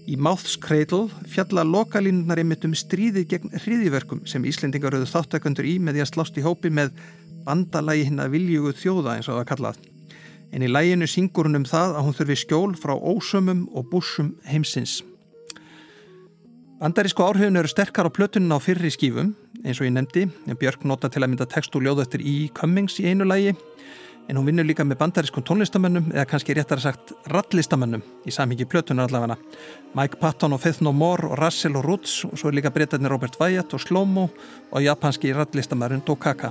Í 0.08 0.16
Cradle 0.64 1.10
fjalla 1.28 1.62
lokalínunar 1.62 2.40
einmitt 2.40 2.64
um 2.64 2.72
stríðið 2.72 3.26
gegn 3.28 3.52
hriðiverkum 3.52 4.24
sem 4.26 4.44
Íslendingar 4.48 4.96
auðu 4.96 5.10
þáttökundur 5.12 5.68
í 5.68 5.76
með 5.78 5.98
því 5.98 6.00
að 6.06 6.10
slást 6.14 6.40
í 6.40 6.46
hópi 6.46 6.72
með 6.72 6.96
bandalagi 7.44 8.08
hinn 8.08 8.24
að 8.24 8.32
viljugu 8.38 8.72
þjóða 8.80 9.18
eins 9.18 9.28
og 9.28 9.36
það 9.36 9.48
kallað. 9.52 9.84
En 10.50 10.64
í 10.64 10.72
læginu 10.72 11.06
syngur 11.06 11.46
hún 11.46 11.60
um 11.60 11.68
það 11.68 11.94
að 11.98 12.04
hún 12.08 12.16
þurfi 12.16 12.40
skjól 12.40 12.72
frá 12.80 12.96
ósömmum 12.96 13.66
og 13.76 13.90
búsum 13.92 14.32
heimsins. 14.48 15.02
Bandarísku 16.80 17.20
áhrifin 17.20 17.58
eru 17.60 17.68
sterkar 17.68 18.08
á 18.08 18.10
plötunin 18.10 18.56
á 18.56 18.56
fyrri 18.56 18.88
skífum, 18.88 19.34
eins 19.68 19.76
og 19.82 19.84
ég 19.84 19.92
nefndi, 19.92 20.22
Björk 20.56 20.86
nota 20.88 21.10
til 21.12 21.20
að 21.20 21.28
mynda 21.28 21.44
text 21.44 21.74
og 21.76 21.84
ljóð 21.84 22.06
eftir 22.06 22.24
í 22.24 22.48
Cummings 22.56 22.96
í 23.02 23.04
einu 23.04 23.26
lægi, 23.28 23.52
en 24.24 24.38
hún 24.40 24.46
vinnur 24.48 24.64
líka 24.64 24.86
með 24.88 25.02
bandarískun 25.02 25.44
tónlistamönnum, 25.44 26.08
eða 26.14 26.24
kannski 26.30 26.56
réttar 26.56 26.80
sagt 26.80 27.12
rallistamönnum 27.28 28.00
í 28.24 28.32
samhengi 28.32 28.64
plötunar 28.64 29.10
allavega. 29.10 29.36
Mike 29.92 30.16
Patton 30.24 30.56
og 30.56 30.64
Faith 30.64 30.80
No 30.80 30.94
More 30.96 31.28
og 31.28 31.36
Russell 31.42 31.76
og 31.76 31.84
Roots, 31.84 32.24
og 32.24 32.40
svo 32.40 32.48
er 32.48 32.56
líka 32.56 32.72
breytarnir 32.72 33.12
Robert 33.12 33.36
Wyatt 33.36 33.76
og 33.76 33.84
Slomo 33.84 34.30
og 34.72 34.80
japanski 34.80 35.36
rallistamöðurinn 35.36 36.06
Dokaka. 36.08 36.48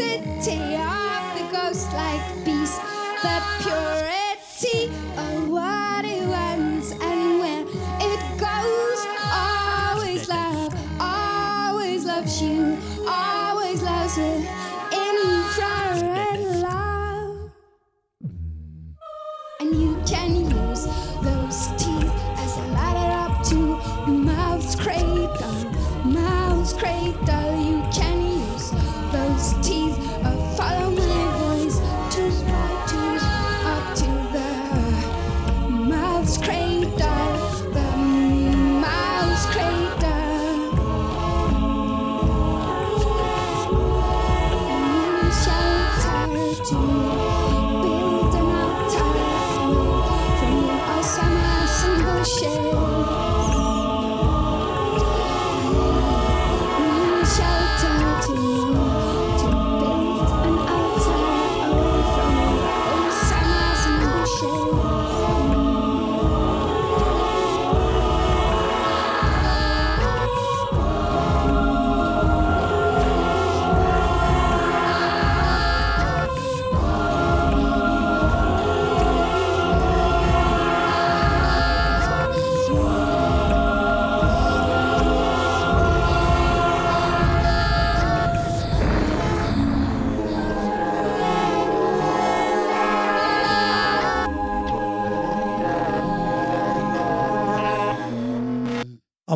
city. 0.00 0.99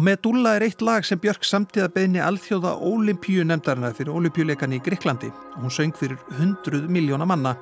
Medulla 0.05 0.57
er 0.59 0.67
eitt 0.67 0.83
lag 0.85 1.05
sem 1.07 1.17
Björk 1.21 1.47
samtíða 1.49 1.87
beðni 1.95 2.21
alþjóða 2.21 2.75
olimpíu 2.85 3.45
nefndarinnar 3.47 3.95
fyrir 3.97 4.13
olimpíuleikan 4.13 4.75
í 4.77 4.81
Greiklandi 4.85 5.31
og 5.55 5.63
hún 5.63 5.73
söng 5.73 5.95
fyrir 5.97 6.19
100 6.35 6.91
miljóna 6.93 7.25
manna. 7.25 7.55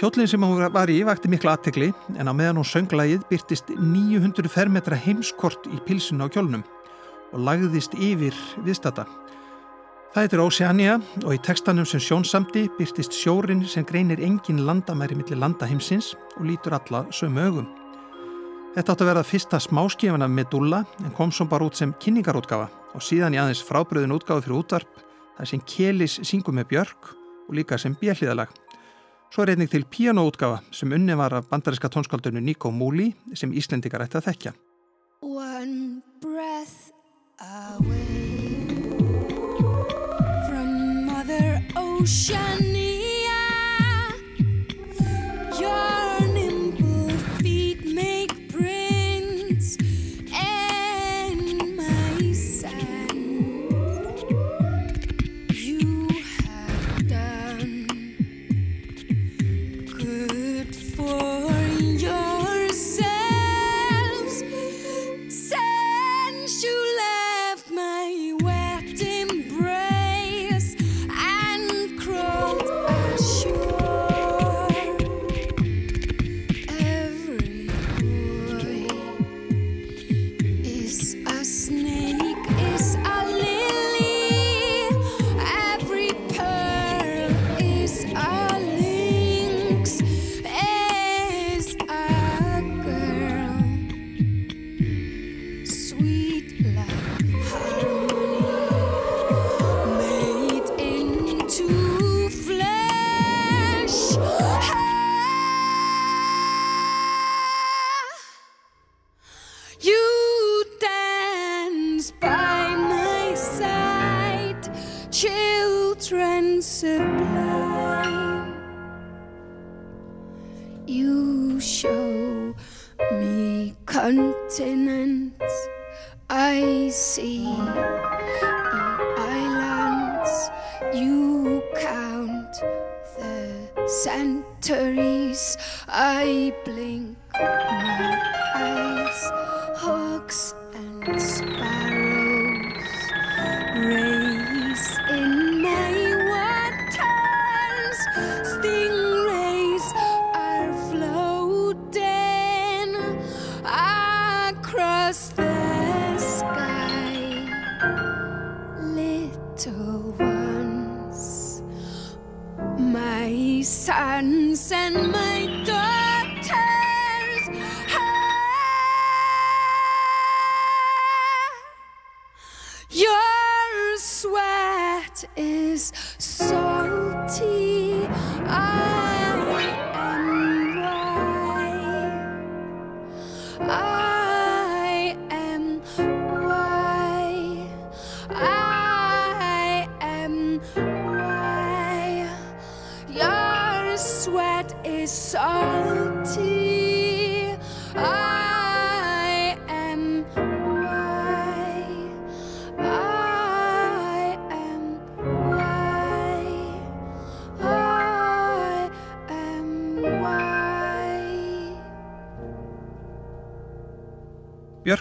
Kjóllin 0.00 0.26
sem 0.26 0.42
hún 0.42 0.64
var 0.74 0.90
í 0.90 0.96
vakti 1.06 1.30
miklu 1.30 1.52
aðtekli 1.52 1.92
en 2.16 2.32
á 2.32 2.34
meðan 2.34 2.58
hún 2.58 2.66
sönglægið 2.66 3.28
byrtist 3.30 3.70
900 3.76 4.50
fermetra 4.50 4.98
heimskort 4.98 5.70
í 5.70 5.78
pilsinu 5.86 6.26
á 6.26 6.32
kjólnum 6.34 6.66
og 7.30 7.38
lagðist 7.46 7.94
yfir 7.94 8.34
viðstata. 8.66 9.06
Það 10.16 10.22
heitir 10.24 10.46
Oceania 10.48 10.98
og 11.22 11.34
í 11.36 11.42
tekstanum 11.46 11.86
sem 11.86 12.02
sjónsamdi 12.02 12.66
byrtist 12.80 13.14
sjórin 13.14 13.62
sem 13.70 13.86
greinir 13.86 14.18
engin 14.18 14.64
landamæri 14.66 15.14
millir 15.14 15.38
landaheimsins 15.38 16.16
og 16.40 16.46
lítur 16.50 16.80
alla 16.80 17.06
sömu 17.14 17.50
ögum. 17.52 17.85
Þetta 18.76 18.92
átti 18.92 19.04
að 19.06 19.08
vera 19.08 19.24
fyrsta 19.24 19.58
smáskifan 19.64 20.20
af 20.20 20.28
Medulla 20.28 20.82
en 21.00 21.12
kom 21.16 21.30
svo 21.32 21.46
bara 21.48 21.64
út 21.64 21.78
sem 21.78 21.94
kynningarútgafa 21.96 22.66
og 22.92 23.04
síðan 23.04 23.32
í 23.32 23.38
aðeins 23.40 23.62
frábriðin 23.64 24.12
útgafa 24.12 24.44
fyrir 24.44 24.58
útvarp 24.58 24.98
þar 25.38 25.48
sem 25.48 25.62
Kelis 25.64 26.18
syngum 26.28 26.58
með 26.60 26.68
Björk 26.74 27.08
og 27.48 27.56
líka 27.56 27.78
sem 27.80 27.96
bjelliðalag. 27.96 28.52
Svo 29.32 29.46
er 29.46 29.54
einnig 29.54 29.72
til 29.72 29.88
pianoútgafa 29.88 30.60
sem 30.76 30.92
unni 30.92 31.16
var 31.16 31.38
af 31.38 31.48
bandariska 31.48 31.88
tónskaldunum 31.88 32.44
Nico 32.44 32.68
Múli 32.68 33.14
sem 33.32 33.56
Íslendikar 33.56 34.04
ætti 34.04 34.20
að 34.20 34.28
þekkja. 34.28 34.54
One 35.24 36.02
breath 36.20 36.92
away 37.40 38.68
from 40.50 41.06
Mother 41.08 41.64
Ocean. 41.80 42.65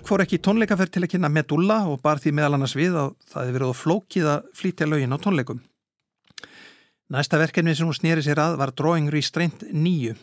Björk 0.06 0.20
fór 0.20 0.22
ekki 0.22 0.38
tónleikaferð 0.38 0.92
til 0.94 1.02
að 1.02 1.10
kynna 1.16 1.30
Medulla 1.34 1.76
og 1.90 1.96
bar 2.04 2.20
því 2.22 2.36
meðal 2.38 2.60
annars 2.60 2.76
við 2.78 2.94
að 2.94 3.08
það 3.26 3.40
hefði 3.42 3.54
verið 3.56 3.70
á 3.74 3.80
flókið 3.80 4.28
að 4.30 4.50
flytja 4.54 4.86
lögin 4.86 5.16
á 5.16 5.18
tónleikum. 5.18 5.62
Næsta 7.10 7.40
verkefni 7.42 7.74
sem 7.74 7.90
hún 7.90 7.98
snýri 7.98 8.22
sér 8.22 8.38
að 8.44 8.60
var 8.60 8.70
Drawing 8.78 9.10
Restraint 9.10 9.64
9. 9.66 10.14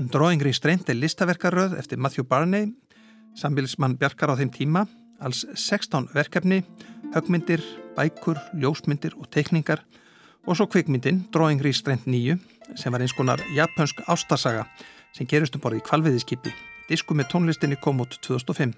En 0.00 0.08
Drawing 0.10 0.42
Restraint 0.42 0.90
er 0.90 0.98
listaverkaröð 0.98 1.76
eftir 1.78 2.00
Matthew 2.02 2.26
Barney, 2.26 2.72
sambilsmann 3.38 3.94
Björkar 4.00 4.32
á 4.34 4.38
þeim 4.42 4.50
tíma, 4.50 4.82
alls 5.22 5.44
16 5.54 6.08
verkefni, 6.10 6.64
högmyndir, 7.14 7.62
bækur, 7.94 8.42
ljósmyndir 8.58 9.14
og 9.22 9.30
teikningar 9.30 9.84
og 10.50 10.58
svo 10.58 10.66
kvikmyndin 10.66 11.28
Drawing 11.30 11.62
Restraint 11.62 12.10
9 12.10 12.40
sem 12.74 12.90
var 12.90 13.06
eins 13.06 13.14
konar 13.14 13.38
japansk 13.54 14.02
ástasaga 14.10 14.66
sem 15.14 15.30
gerist 15.30 15.54
um 15.54 15.62
borði 15.62 15.78
í 15.78 15.86
kvalviðiskipi. 15.86 16.50
Disku 16.90 17.14
með 17.14 17.30
tónlistinni 17.36 17.78
kom 17.78 18.02
út 18.02 18.18
2005. 18.26 18.74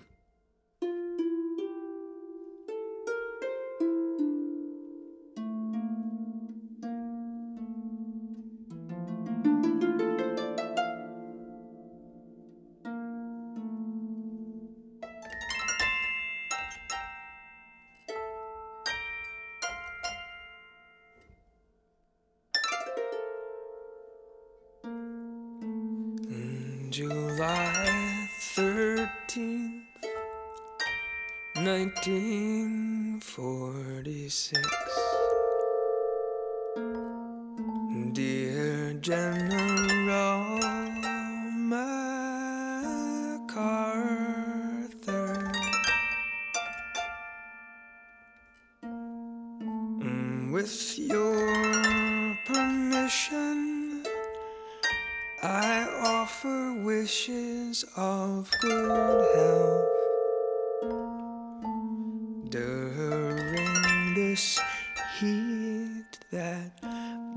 That 66.31 66.81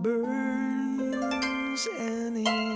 burns 0.02 1.88
anything. 1.98 2.71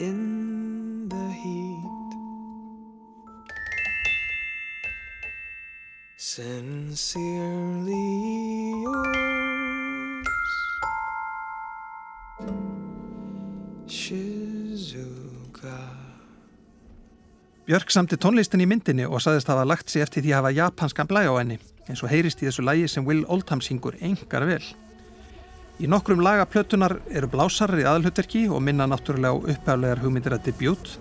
In 0.00 1.08
the 1.08 1.28
heat. 1.42 1.84
Sincerely 6.16 7.92
yours, 8.82 10.28
Shizuka. 13.86 15.78
Björk 17.64 17.90
samti 17.90 18.16
tónlistin 18.20 18.60
í 18.60 18.66
myndinni 18.68 19.06
og 19.08 19.22
saðist 19.24 19.48
hafa 19.48 19.64
lagt 19.64 19.88
sig 19.88 20.02
eftir 20.04 20.24
því 20.24 20.32
að 20.34 20.40
hafa 20.40 20.56
japanskan 20.58 21.08
blæ 21.08 21.22
á 21.24 21.34
henni, 21.38 21.58
eins 21.88 22.02
og 22.02 22.10
heyrist 22.12 22.42
í 22.42 22.48
þessu 22.48 22.64
lægi 22.66 22.88
sem 22.92 23.06
Will 23.06 23.24
Oldham 23.28 23.62
syngur 23.64 23.96
engar 24.02 24.44
vel. 24.48 24.64
Í 25.82 25.88
nokkrum 25.90 26.20
laga 26.22 26.44
plötunar 26.46 27.00
eru 27.10 27.26
blásarar 27.32 27.80
í 27.82 27.86
aðalhutverki 27.88 28.44
og 28.46 28.62
minna 28.62 28.86
náttúrulega 28.86 29.34
á 29.34 29.42
upphæflegar 29.42 30.02
hugmyndir 30.04 30.36
að 30.36 30.44
debut, 30.46 30.92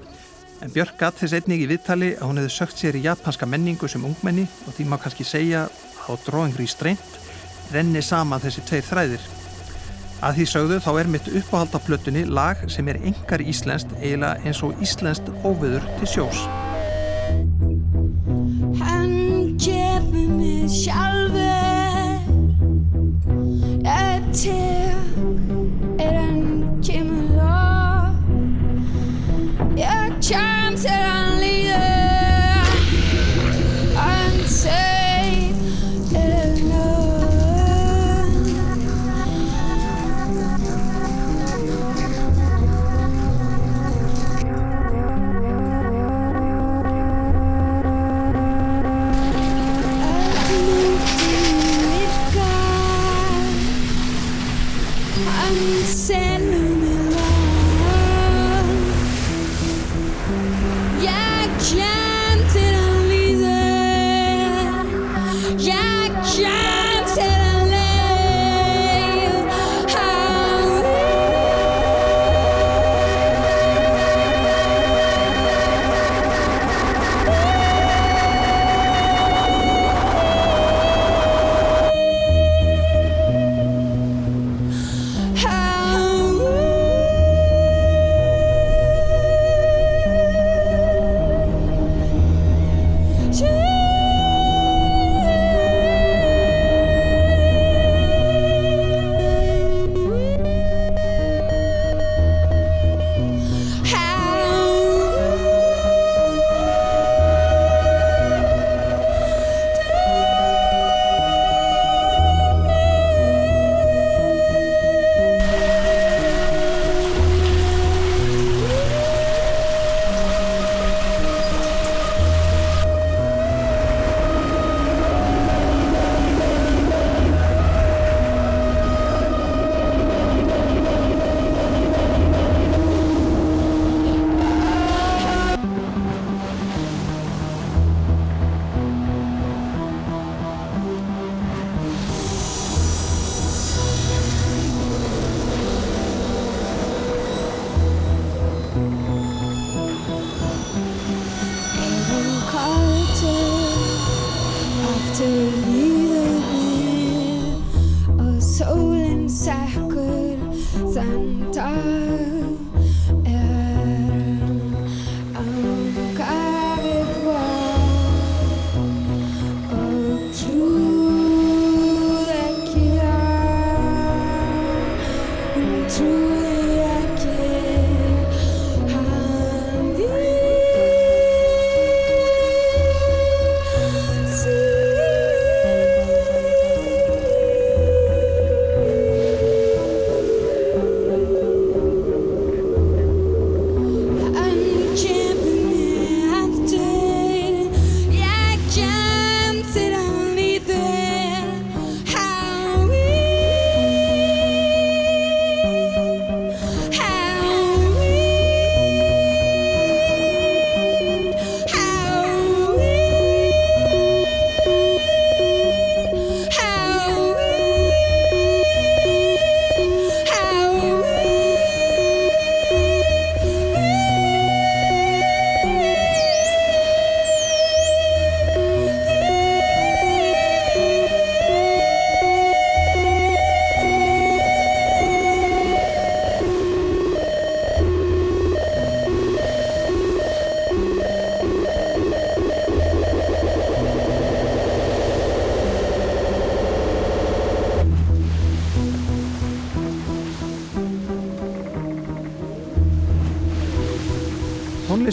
en 0.66 0.74
Björk 0.74 0.98
gatt 0.98 1.20
þess 1.20 1.38
einnig 1.38 1.62
í 1.62 1.68
viðtali 1.70 2.14
að 2.16 2.26
hún 2.26 2.42
hefði 2.42 2.56
sökt 2.56 2.82
sér 2.82 2.98
í 2.98 3.04
japanska 3.06 3.46
menningu 3.46 3.90
sem 3.92 4.06
ungmenni 4.08 4.48
og 4.66 4.74
því 4.74 4.88
má 4.90 4.98
kannski 4.98 5.28
segja 5.28 5.68
á 5.70 6.12
dróingri 6.26 6.66
streint 6.72 7.22
renni 7.74 8.02
saman 8.02 8.42
þessi 8.42 8.66
tveir 8.66 8.90
þræðir. 8.90 9.30
Að 10.24 10.38
því 10.40 10.50
sögðu 10.50 10.82
þá 10.86 10.92
er 10.96 11.14
mitt 11.14 11.32
uppáhald 11.36 11.78
á 11.78 11.80
plötunni 11.86 12.26
lag 12.26 12.66
sem 12.72 12.90
er 12.90 13.02
engar 13.04 13.44
íslenskt 13.44 13.94
eiginlega 14.00 14.40
eins 14.42 14.66
og 14.66 14.78
íslenskt 14.82 15.34
óviður 15.44 15.86
til 16.00 16.14
sjós. 16.16 16.46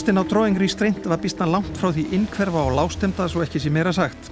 Listin 0.01 0.16
á 0.16 0.24
Drawing 0.24 0.57
Restraint 0.57 1.05
var 1.05 1.20
býstan 1.20 1.51
langt 1.53 1.76
frá 1.76 1.90
því 1.92 2.07
innkverfa 2.16 2.61
og 2.64 2.72
lástemda 2.72 3.26
svo 3.28 3.42
ekki 3.44 3.61
sem 3.61 3.74
meira 3.76 3.90
sagt. 3.92 4.30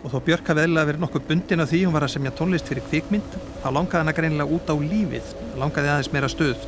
Og 0.00 0.08
þó 0.08 0.22
Björk 0.24 0.48
hafði 0.48 0.62
eðla 0.64 0.84
verið 0.88 1.02
nokkuð 1.02 1.26
bundin 1.28 1.60
af 1.60 1.68
því 1.68 1.80
hún 1.82 1.92
var 1.92 2.06
að 2.06 2.14
semja 2.14 2.32
tónlist 2.38 2.70
fyrir 2.70 2.86
kvikmynd, 2.86 3.36
þá 3.60 3.66
langaði 3.76 3.98
henn 4.00 4.12
að 4.14 4.16
greinilega 4.16 4.56
út 4.56 4.72
á 4.72 4.74
lífið, 4.80 5.34
langaði 5.60 5.92
aðeins 5.92 6.10
meira 6.14 6.32
stöð. 6.32 6.64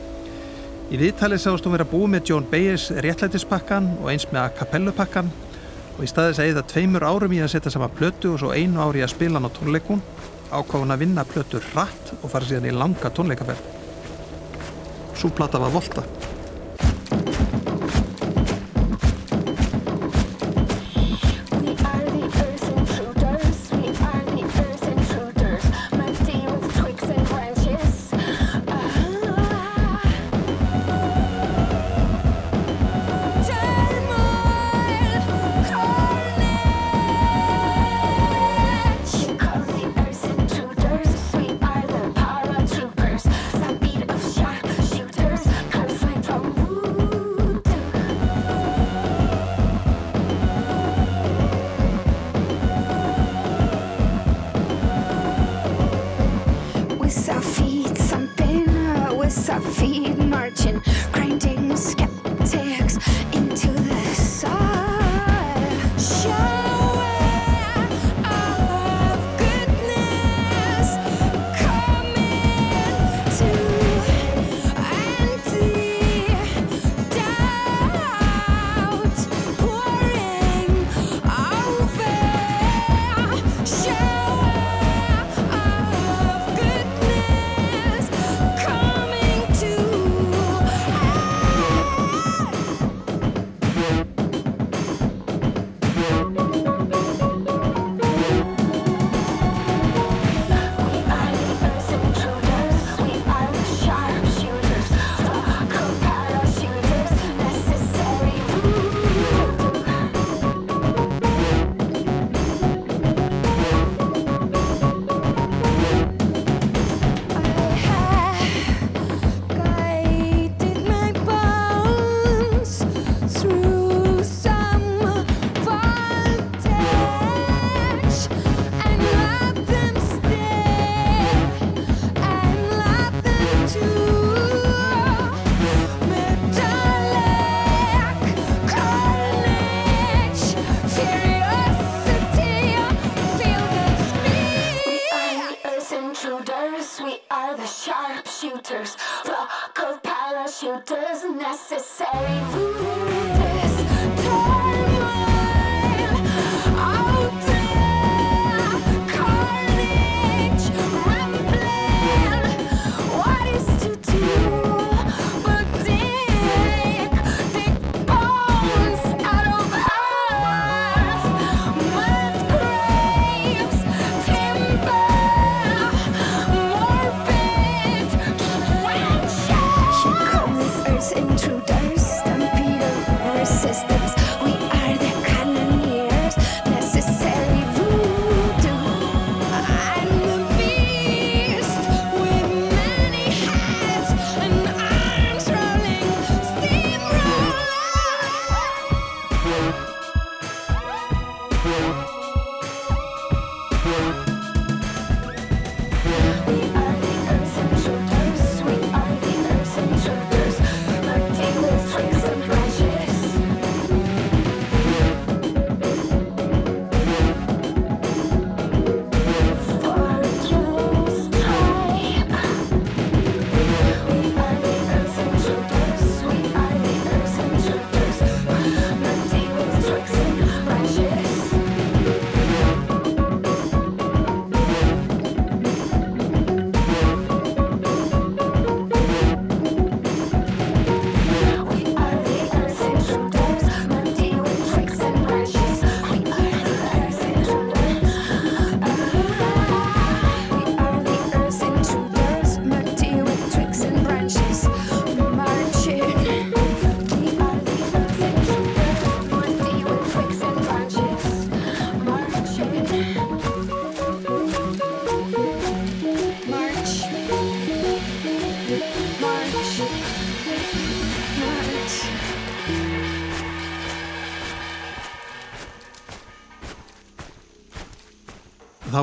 Í 0.92 1.00
viðtalið 1.00 1.42
sást 1.46 1.64
hún 1.64 1.76
verið 1.78 1.88
að 1.88 1.94
bú 1.94 2.02
með 2.12 2.28
John 2.28 2.50
Bayes 2.52 2.86
réttlætispakkan 3.08 3.88
og 3.96 4.12
eins 4.12 4.28
með 4.28 4.42
að 4.42 4.54
kapellupakkan 4.60 5.32
og 5.96 6.04
í 6.04 6.12
staðis 6.12 6.44
að 6.44 6.52
eða 6.52 6.68
tveimur 6.68 7.08
árum 7.08 7.32
í 7.32 7.40
að 7.40 7.54
setja 7.56 7.72
sama 7.72 7.88
plötu 7.88 8.34
og 8.34 8.42
svo 8.44 8.52
einu 8.52 8.84
ári 8.84 9.08
að 9.08 9.14
spila 9.16 9.40
hann 9.40 9.48
á 9.48 9.56
tónleikun, 9.56 10.04
ákváðun 10.52 10.92
að 10.98 11.06
vinna 11.06 11.24
plötu 11.32 11.64
hratt 11.72 12.12
og 12.20 12.28
fara 12.28 12.44
síðan 12.44 12.68
í 12.68 12.76
langa 12.76 13.08
tónleikaferð. 13.08 13.76
Súplata 15.16 15.64
var 15.64 15.72
volta. 15.72 16.04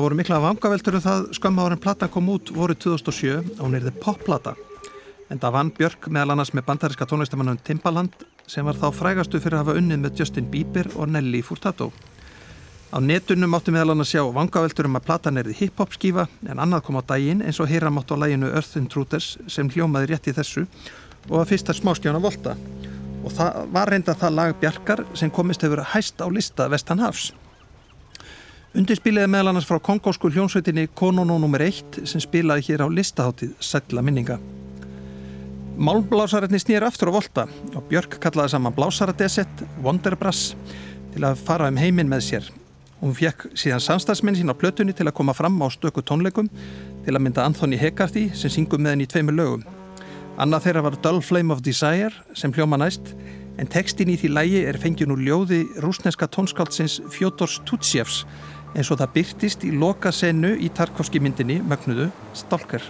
Það 0.06 0.10
voru 0.12 0.18
mikla 0.20 0.36
vangaveltur 0.38 0.94
um 0.94 1.02
það 1.02 1.24
skömmáður 1.34 1.74
en 1.74 1.80
platan 1.82 2.10
kom 2.14 2.28
út 2.30 2.50
voru 2.54 2.74
2007 2.78 3.30
og 3.56 3.62
hún 3.64 3.72
erði 3.74 3.90
popplata. 3.98 4.52
En 5.34 5.40
það 5.42 5.54
vann 5.56 5.70
Björk 5.74 6.04
meðal 6.14 6.36
annars 6.36 6.52
með 6.54 6.62
bandaríska 6.68 7.08
tónlistamannum 7.10 7.56
Timbaland 7.66 8.20
sem 8.46 8.62
var 8.62 8.78
þá 8.78 8.84
frægastu 8.94 9.40
fyrir 9.42 9.56
að 9.58 9.64
hafa 9.64 9.80
unnið 9.80 10.04
með 10.04 10.20
Justin 10.20 10.46
Bieber 10.52 10.86
og 10.94 11.10
Nelly 11.10 11.40
Furtado. 11.42 11.88
Á 12.94 13.02
netunum 13.02 13.56
áttu 13.58 13.74
meðal 13.74 13.96
annars 13.96 14.12
sjá 14.14 14.22
vangaveltur 14.36 14.86
um 14.86 15.00
að 15.00 15.08
platan 15.08 15.40
erði 15.42 15.56
hip-hop 15.58 15.96
skífa 15.98 16.28
en 16.46 16.62
annað 16.62 16.84
kom 16.86 17.00
á 17.02 17.08
daginn 17.08 17.42
eins 17.42 17.58
og 17.58 17.66
heyra 17.72 17.90
mátt 17.90 18.14
á 18.14 18.22
læginu 18.22 18.52
Earth 18.52 18.78
Intruders 18.78 19.32
sem 19.50 19.66
hljómaði 19.74 20.12
rétt 20.12 20.30
í 20.30 20.36
þessu 20.36 20.68
og 21.32 21.40
að 21.40 21.50
fyrsta 21.50 21.74
smáskjána 21.74 22.22
volta 22.22 22.54
og 23.24 23.34
það 23.34 23.58
var 23.74 23.90
reynda 23.90 24.14
það 24.14 24.38
lag 24.38 24.54
Bjarkar 24.62 25.02
sem 25.18 25.34
komist 25.34 25.66
hefur 25.66 25.82
hæst 25.96 26.22
á 26.22 26.30
lista 26.30 26.68
Vestanhafs 26.70 27.32
Undirspiliði 28.76 29.30
meðal 29.32 29.54
annars 29.54 29.64
frá 29.64 29.78
kongósku 29.80 30.28
hljónsveitinni 30.28 30.82
Konono 30.92 31.38
nr. 31.40 31.62
1 31.64 32.02
sem 32.10 32.20
spilaði 32.20 32.66
hér 32.66 32.82
á 32.84 32.92
listaháttið 32.92 33.54
Sætla 33.64 34.02
minninga. 34.04 34.36
Málblásararni 35.80 36.60
snýr 36.60 36.84
aftur 36.84 37.08
á 37.08 37.16
volta 37.16 37.46
og 37.72 37.86
Björk 37.88 38.18
kallaði 38.20 38.52
saman 38.52 38.74
blásaradesett 38.76 39.62
Wonderbrass 39.80 40.50
til 41.14 41.24
að 41.24 41.40
fara 41.46 41.70
um 41.72 41.80
heiminn 41.80 42.10
með 42.12 42.26
sér. 42.26 42.50
Hún 43.00 43.16
fekk 43.16 43.46
síðan 43.56 43.80
samstagsminn 43.80 44.36
sín 44.36 44.52
á 44.52 44.60
plötunni 44.60 44.92
til 44.92 45.08
að 45.08 45.16
koma 45.22 45.32
fram 45.32 45.56
á 45.64 45.72
stöku 45.72 46.04
tónleikum 46.04 46.52
til 47.06 47.14
að 47.16 47.24
mynda 47.24 47.46
Anthony 47.48 47.80
Hegarty 47.80 48.26
sem 48.36 48.52
syngum 48.52 48.84
með 48.84 48.92
henni 48.92 49.08
í 49.08 49.12
tveimur 49.14 49.38
lögum. 49.40 49.64
Annað 50.36 50.66
þeirra 50.68 50.84
var 50.84 51.00
Dull 51.00 51.22
Flame 51.24 51.56
of 51.56 51.64
Desire 51.64 52.12
sem 52.36 52.52
hljóma 52.52 52.76
næst 52.84 53.14
en 53.56 53.72
tekstin 53.72 54.12
í 54.12 54.18
því 54.20 54.34
lægi 54.36 54.60
er 54.68 54.76
fengjun 54.76 55.14
úr 55.14 55.24
ljóði 55.24 55.62
rúsneska 55.80 56.28
tónskáldsins 56.28 56.98
Fjodors 57.14 57.56
Tutsjefs 57.64 58.26
eins 58.76 58.92
og 58.92 59.00
það 59.00 59.12
byrtist 59.16 59.64
í 59.64 59.72
loka 59.72 60.12
senu 60.12 60.52
í 60.60 60.68
Tarkovski 60.76 61.22
myndinni 61.22 61.62
mögnuðu 61.64 62.10
Stalker. 62.36 62.84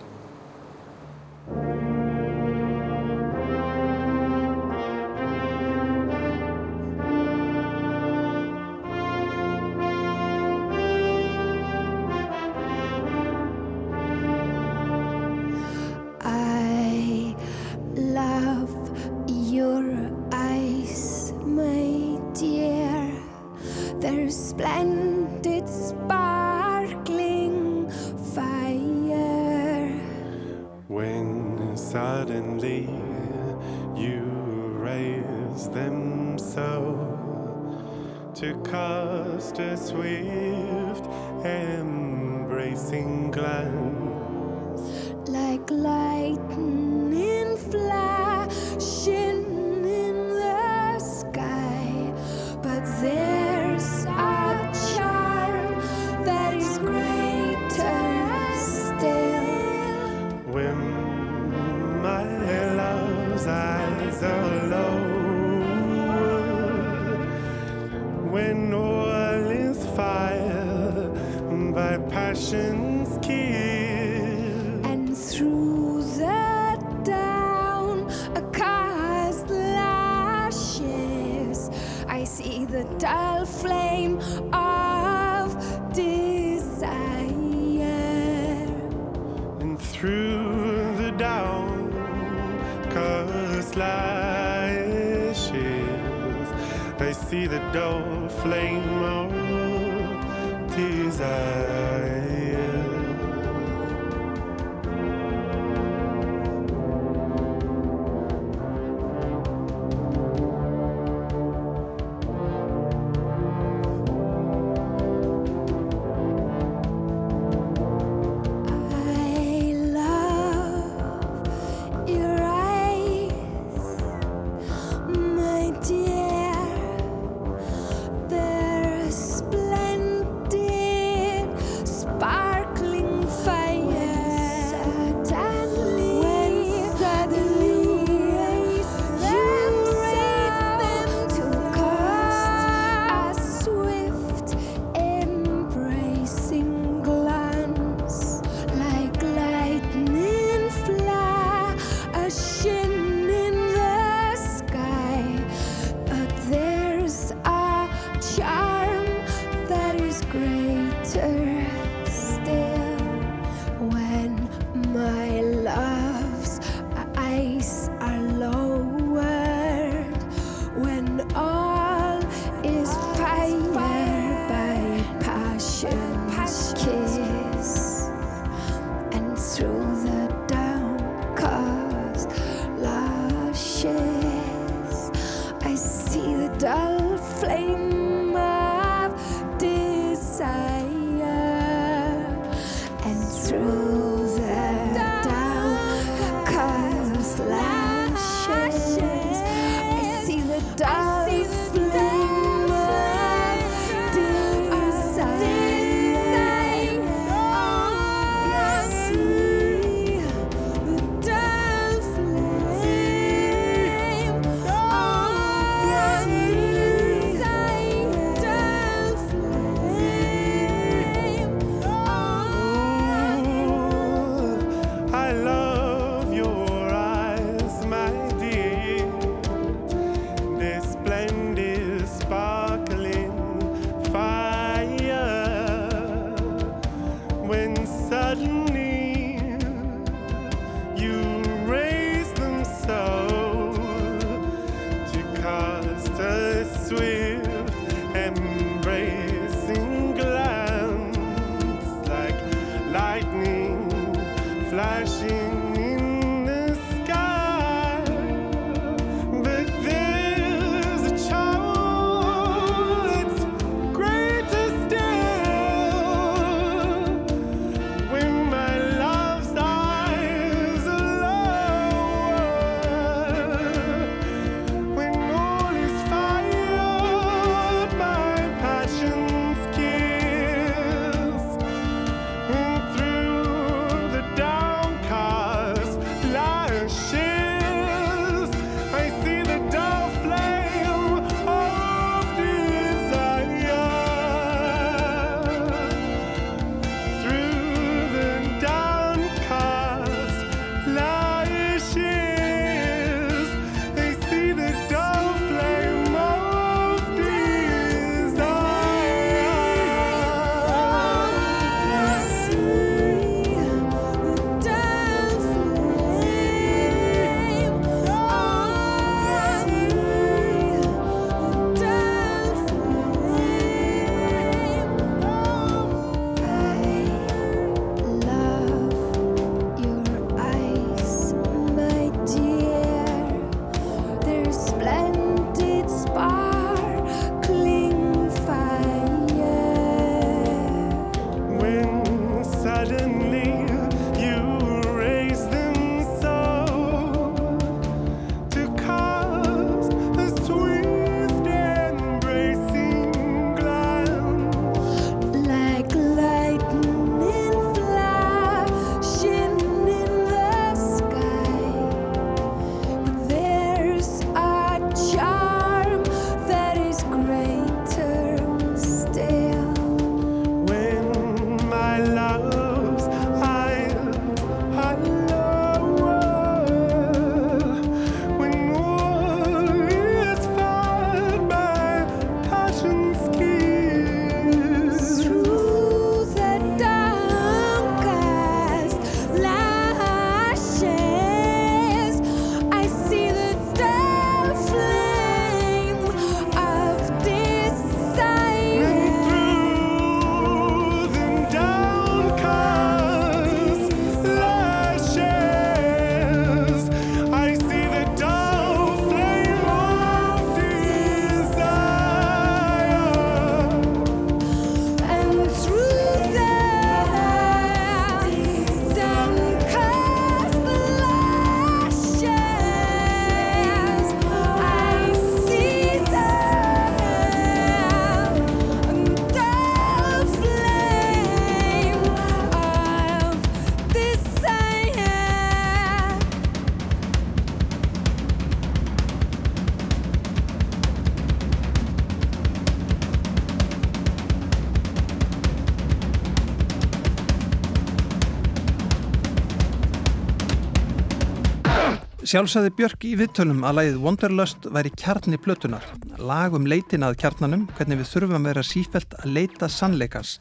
Sjálfsæði 452.27 452.72
Björk 452.74 453.05
í 453.07 453.12
viðtölum 453.20 453.61
að 453.62 453.77
lagið 453.77 453.97
Wanderlust 454.03 454.64
væri 454.74 454.91
kjarni 454.99 455.39
plötunar. 455.39 455.85
Lag 456.18 456.57
um 456.59 456.64
leitin 456.66 457.07
að 457.07 457.20
kjarnanum, 457.22 457.68
hvernig 457.79 458.01
við 458.01 458.09
þurfum 458.11 458.41
að 458.41 458.49
vera 458.49 458.64
sífælt 458.66 459.14
að 459.20 459.37
leita 459.37 459.68
sannleikans, 459.70 460.33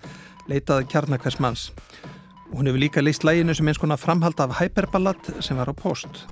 leitað 0.49 0.87
kjarnakværs 0.89 1.37
manns. 1.45 1.67
Og 2.49 2.55
hún 2.57 2.71
hefur 2.71 2.81
líka 2.81 3.05
leist 3.05 3.27
læginu 3.27 3.53
sem 3.53 3.69
eins 3.69 3.77
konar 3.77 4.01
framhald 4.01 4.41
af 4.41 4.57
Hyperballad 4.57 5.29
sem 5.45 5.61
var 5.61 5.69
á 5.69 5.77
post. 5.77 6.25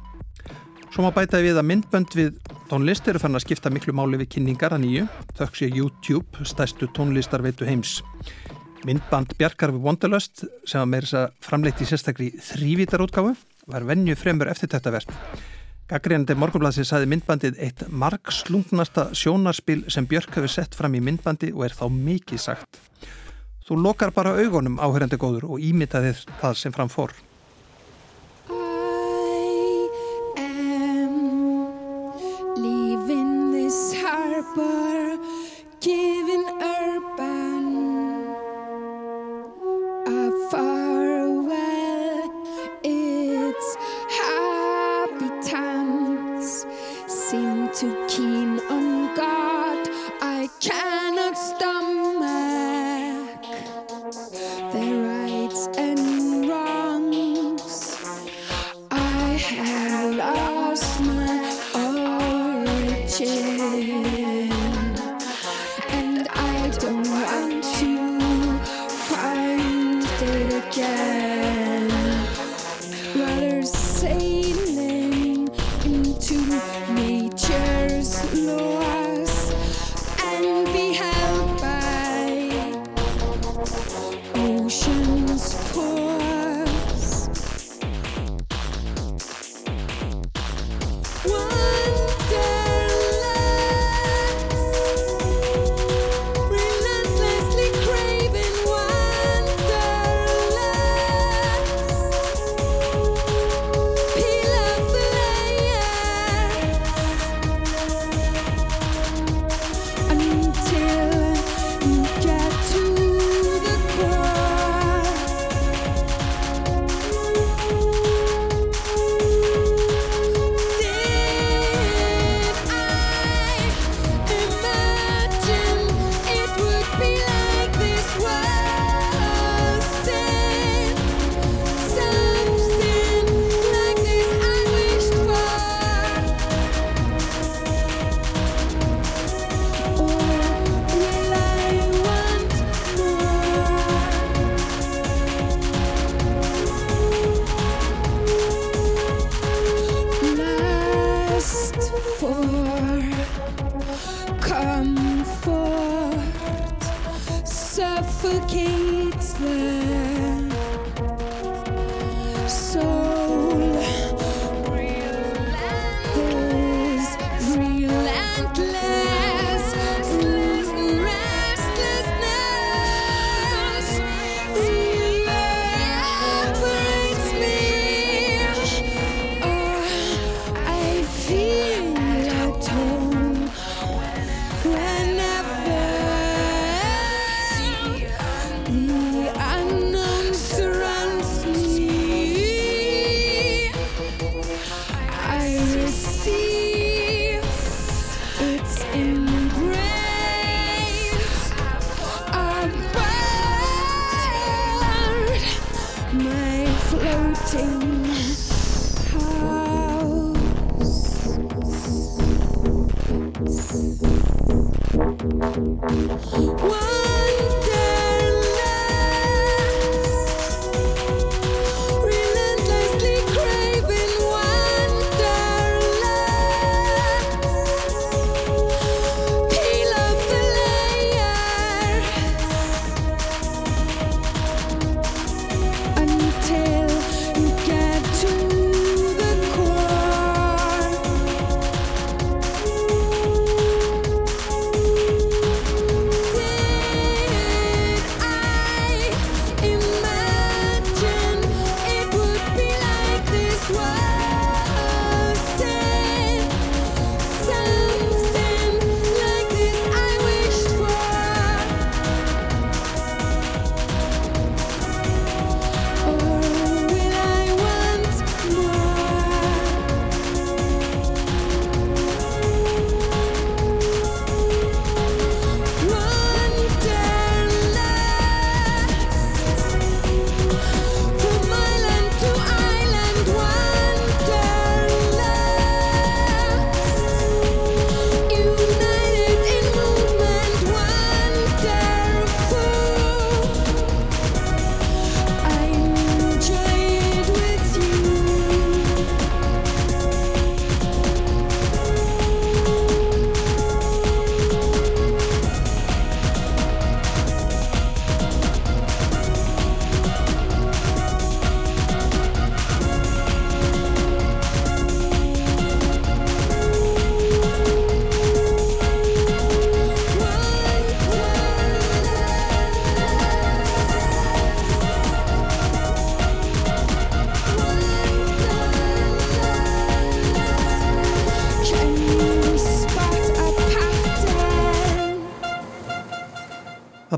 Svo 0.90 1.06
má 1.06 1.14
bæta 1.14 1.38
við 1.46 1.62
að 1.62 1.70
myndbönd 1.70 2.18
við 2.18 2.42
tónlist 2.74 3.14
eru 3.14 3.22
fann 3.22 3.38
að 3.38 3.46
skipta 3.46 3.70
miklu 3.70 3.94
máli 3.94 4.24
við 4.24 4.34
kynningar 4.34 4.74
að 4.74 4.88
nýju, 4.88 5.08
þökk 5.38 5.62
sé 5.62 5.70
YouTube, 5.70 6.50
stæstu 6.50 6.90
tónlistar 6.98 7.46
veitu 7.46 7.70
heims. 7.70 8.00
Myndband 8.90 9.38
Bjarkar 9.38 9.78
við 9.78 9.86
Wanderlust 9.86 10.48
sem 10.66 10.82
var 10.82 10.90
meira 10.90 11.06
þess 11.06 11.22
að 11.22 11.42
framleiti 11.46 11.86
sérstakri 11.86 12.34
þrývítarútgáfu 12.42 13.38
var 13.68 13.86
vennju 13.88 14.16
fremur 14.20 14.50
eftir 14.52 14.72
þetta 14.74 14.94
verð. 14.94 15.12
Gaggrínandi 15.92 16.36
morgunblassi 16.40 16.86
saði 16.88 17.10
myndbandið 17.12 17.60
eitt 17.62 17.84
margslungnasta 17.92 19.10
sjónarspil 19.20 19.84
sem 19.92 20.08
Björk 20.08 20.32
hefur 20.38 20.52
sett 20.52 20.76
fram 20.80 20.96
í 20.96 21.02
myndbandi 21.04 21.52
og 21.52 21.66
er 21.68 21.76
þá 21.76 21.86
mikið 21.92 22.40
sagt. 22.40 22.80
Þú 23.68 23.80
lokar 23.84 24.12
bara 24.16 24.36
augunum 24.40 24.80
áhörandi 24.80 25.20
góður 25.20 25.46
og 25.52 25.62
ímyndaðir 25.64 26.24
það 26.42 26.58
sem 26.60 26.76
fram 26.76 26.92
fór. 26.92 27.12
I 28.50 28.56
am 30.40 31.16
leaving 32.58 33.52
this 33.52 33.94
harbor, 34.02 35.20
giving 35.80 36.48
urban 36.60 37.03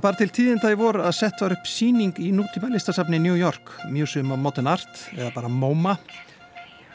bar 0.05 0.17
til 0.19 0.29
tíðinda 0.29 0.69
í 0.69 0.75
vor 0.77 0.99
að 1.01 1.15
sett 1.17 1.39
var 1.41 1.55
upp 1.55 1.65
síning 1.65 2.11
í 2.21 2.27
nútíma 2.35 2.67
listasafni 2.69 3.17
New 3.17 3.33
York, 3.39 3.71
Museum 3.89 4.35
of 4.35 4.41
Modern 4.43 4.67
Art, 4.69 4.99
eða 5.15 5.31
bara 5.33 5.49
MoMA, 5.49 5.95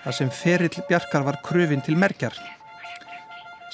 þar 0.05 0.15
sem 0.15 0.31
ferill 0.31 0.85
Bjarkar 0.87 1.25
var 1.27 1.41
kröfin 1.43 1.83
til 1.83 1.99
merkjar. 1.99 2.37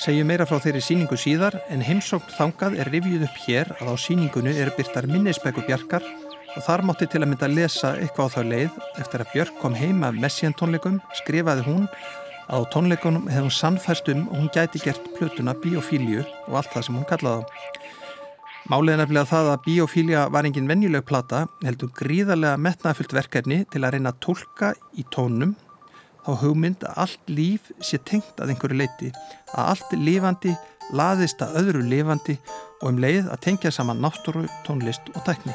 Segjum 0.01 0.31
meira 0.31 0.47
frá 0.49 0.57
þeirri 0.65 0.81
síningu 0.87 1.19
síðar, 1.21 1.59
en 1.69 1.85
heimsókn 1.85 2.33
þangað 2.39 2.79
er 2.81 2.93
rivjuð 2.95 3.27
upp 3.29 3.43
hér 3.45 3.75
að 3.77 3.93
á 3.93 3.95
síningunu 4.07 4.57
er 4.57 4.73
byrtar 4.79 5.11
minnisbæku 5.11 5.67
Bjarkar 5.69 6.09
og 6.55 6.65
þar 6.65 6.87
mátti 6.89 7.11
til 7.13 7.21
að 7.21 7.29
mynda 7.35 7.51
að 7.51 7.59
lesa 7.59 7.93
eitthvað 8.01 8.33
á 8.33 8.35
þá 8.39 8.43
leið 8.55 8.83
eftir 9.05 9.27
að 9.27 9.33
Björk 9.35 9.61
kom 9.61 9.77
heima 9.77 10.15
af 10.15 10.21
messiantónleikum, 10.25 11.01
skrifaði 11.21 11.69
hún 11.69 11.85
að 12.49 12.65
á 12.65 12.71
tónleikunum 12.73 13.29
hefði 13.29 13.51
hún 13.51 13.59
sannfæst 13.61 14.09
um 14.15 14.29
og 14.31 14.41
hún 14.41 14.53
gæti 14.57 14.81
gert 14.81 15.13
plötuna 15.19 15.53
biofíliu 15.61 16.25
og 16.47 16.63
allt 16.63 16.73
það 16.73 16.89
sem 16.89 17.03
hún 17.03 17.11
kallaði 17.13 17.45
á. 17.45 17.56
Málið 18.67 18.97
er 18.97 18.99
nefnilega 18.99 19.31
það 19.31 19.49
að 19.53 19.61
biofília 19.63 20.23
var 20.35 20.47
engin 20.49 20.67
venjuleg 20.67 21.05
plata, 21.07 21.45
heldur 21.63 21.93
gríðarlega 21.95 22.59
metnaðfullt 22.59 23.15
verkefni 23.15 23.61
til 23.71 23.85
að 23.85 23.95
reyna 23.95 24.11
að 24.11 24.19
tólka 24.27 24.73
í 24.99 25.05
tónum 25.15 25.55
þá 26.27 26.33
hugmynd 26.43 26.83
að 26.83 26.99
allt 27.05 27.31
líf 27.31 27.71
sé 27.79 28.03
tengt 28.03 28.43
að 28.43 28.57
einhverju 28.57 28.81
leiti, 28.83 29.13
að 29.55 29.71
allt 29.77 29.97
lifandi 30.03 30.59
laðist 30.99 31.47
að 31.47 31.61
öðru 31.63 31.87
lifandi 31.87 32.41
og 32.83 32.91
um 32.91 33.03
leið 33.07 33.31
að 33.31 33.45
tengja 33.47 33.77
saman 33.79 34.03
náttúru, 34.03 34.49
tónlist 34.67 35.15
og 35.15 35.23
tækni. 35.31 35.55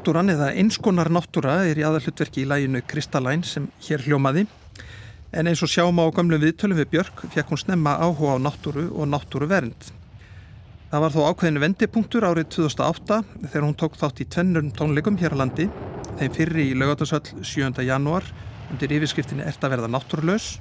Náttúran 0.00 0.32
eða 0.32 0.46
einskonar 0.56 1.10
náttúra 1.12 1.58
er 1.68 1.76
í 1.76 1.82
aðalhutverki 1.84 2.40
í 2.40 2.46
læginu 2.48 2.80
Kristallæn 2.88 3.42
sem 3.44 3.66
hér 3.84 4.00
hljómaði 4.00 4.46
en 5.36 5.50
eins 5.50 5.60
og 5.60 5.68
sjáum 5.68 6.00
á 6.00 6.08
gamlu 6.16 6.38
viðtölum 6.40 6.78
við 6.78 6.88
Björk 6.94 7.20
fekk 7.34 7.50
hún 7.52 7.60
snemma 7.60 7.98
áhuga 8.00 8.38
á 8.40 8.44
náttúru 8.46 8.86
og 8.96 9.10
náttúruvernd. 9.12 9.90
Það 10.88 11.04
var 11.04 11.12
þó 11.12 11.20
ákveðinu 11.26 11.64
vendipunktur 11.66 12.24
árið 12.30 12.48
2008 12.56 13.20
þegar 13.42 13.66
hún 13.66 13.76
tók 13.76 14.00
þátt 14.00 14.24
í 14.24 14.28
tvennum 14.32 14.72
tónleikum 14.72 15.20
hér 15.20 15.36
á 15.36 15.40
landi, 15.42 15.68
þeim 16.16 16.32
fyrri 16.38 16.70
í 16.70 16.80
laugatasöll 16.80 17.44
7. 17.44 17.84
janúar 17.84 18.24
undir 18.72 18.96
yfirskriftinni 18.96 19.44
Ert 19.44 19.60
að 19.60 19.76
verða 19.76 19.92
náttúrulaus 19.92 20.54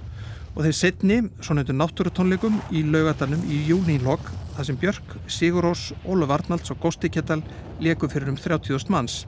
og 0.52 0.66
þeir 0.68 0.76
setni, 0.76 1.22
svona 1.40 1.64
undir 1.64 1.80
náttúrutónleikum 1.80 2.60
í 2.76 2.84
laugatanum 2.92 3.48
í 3.48 3.64
júnínlokk 3.72 4.34
þar 4.60 4.68
sem 4.68 4.80
Björk, 4.80 5.12
Sigurós, 5.32 5.82
Ólaf 6.04 6.34
Arnalds 6.36 6.74
og 6.74 6.82
Gósti 6.84 7.08
Kettal 7.08 7.46
leku 7.80 8.10
fyrir 8.12 8.34
um 8.34 8.36
30.000 8.36 8.92
manns. 8.92 9.22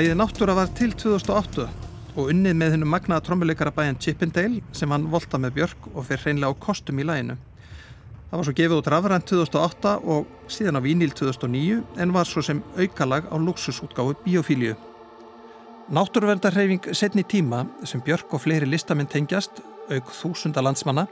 Læðið 0.00 0.16
Náttúra 0.16 0.54
var 0.56 0.70
til 0.72 0.94
2008 0.96 1.64
og 2.16 2.30
unnið 2.32 2.54
með 2.56 2.70
hennum 2.72 2.88
magnaða 2.88 3.20
trommuleikara 3.26 3.72
bæjan 3.76 3.98
Chippendale 4.00 4.62
sem 4.72 4.88
hann 4.94 5.04
volta 5.12 5.36
með 5.36 5.58
Björk 5.58 5.88
og 5.90 6.06
fyrir 6.08 6.22
hreinlega 6.24 6.56
á 6.56 6.62
kostum 6.64 7.02
í 7.02 7.04
læginu. 7.04 7.36
Það 8.30 8.40
var 8.40 8.48
svo 8.48 8.54
gefið 8.62 8.76
út 8.78 8.90
rafrænt 8.94 9.28
2008 9.28 9.94
og 10.14 10.32
síðan 10.56 10.80
á 10.80 10.84
Vínil 10.88 11.12
2009 11.12 12.00
en 12.00 12.16
var 12.16 12.32
svo 12.32 12.40
sem 12.40 12.64
aukalag 12.80 13.28
á 13.28 13.36
luxusútgáðu 13.36 14.16
Biofíliu. 14.24 14.80
Náttúruverdarheyfing 15.92 16.94
setni 16.96 17.28
tíma 17.28 17.66
sem 17.84 18.00
Björk 18.00 18.32
og 18.32 18.46
fleiri 18.46 18.72
listamenn 18.72 19.10
tengjast, 19.10 19.60
auk 19.92 20.14
þúsunda 20.16 20.64
landsmanna, 20.64 21.10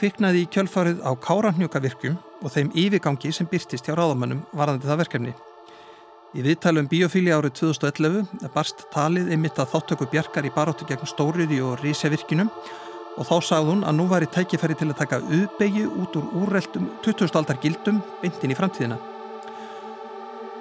kviknaði 0.00 0.46
í 0.46 0.52
kjölfarið 0.54 1.04
á 1.04 1.12
Káranhjókavirkjum 1.12 2.16
og 2.40 2.56
þeim 2.56 2.72
yfirgangi 2.72 3.36
sem 3.36 3.52
byrtist 3.52 3.84
hjá 3.84 3.98
ráðamönnum 3.98 4.46
varðandi 4.56 4.88
það 4.88 5.04
verkefni. 5.04 5.42
Í 6.34 6.42
viðtælum 6.42 6.88
biofíli 6.90 7.30
árið 7.30 7.52
2011 7.60 8.48
barst 8.56 8.80
talið 8.90 9.28
einmitt 9.30 9.58
að 9.62 9.68
þáttöku 9.70 10.08
bjarkar 10.10 10.48
í 10.48 10.50
baróttu 10.50 10.86
gegn 10.88 11.06
stóriði 11.06 11.60
og 11.62 11.76
rísjavirkinum 11.78 12.50
og 12.50 13.28
þá 13.28 13.36
sagði 13.46 13.68
hún 13.68 13.84
að 13.86 13.94
nú 14.00 14.06
var 14.10 14.26
í 14.26 14.30
tækifæri 14.34 14.74
til 14.80 14.88
að 14.88 14.98
taka 14.98 15.20
auðbegju 15.22 15.92
út 16.02 16.18
úr 16.18 16.32
úrreldum 16.40 16.88
20. 17.06 17.30
aldar 17.38 17.60
gildum 17.62 18.02
beintinn 18.18 18.50
í 18.50 18.58
framtíðina. 18.58 18.98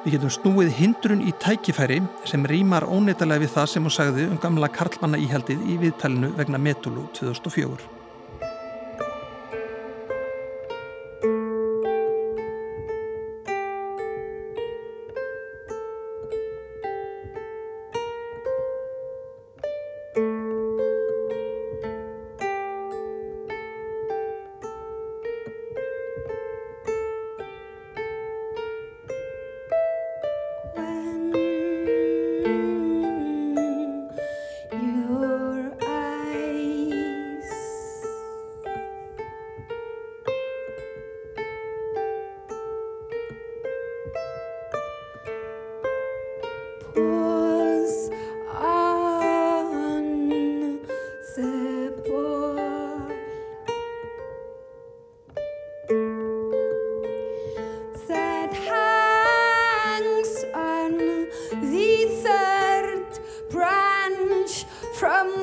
Við 0.04 0.20
getum 0.20 0.36
snúið 0.38 0.72
hindrun 0.78 1.26
í 1.26 1.34
tækifæri 1.41 2.04
sem 2.30 2.45
rýmar 2.54 2.86
óneitalega 2.86 3.48
við 3.48 3.56
það 3.58 3.74
sem 3.74 3.90
hún 3.90 3.98
sagði 3.98 4.30
um 4.30 4.38
gamla 4.45 4.70
Karlmanna 4.78 5.26
íhaldið 5.26 5.66
í 5.74 5.82
viðtælinu 5.88 6.36
vegna 6.38 6.62
Metulu 6.62 7.10
2004. 7.18 8.02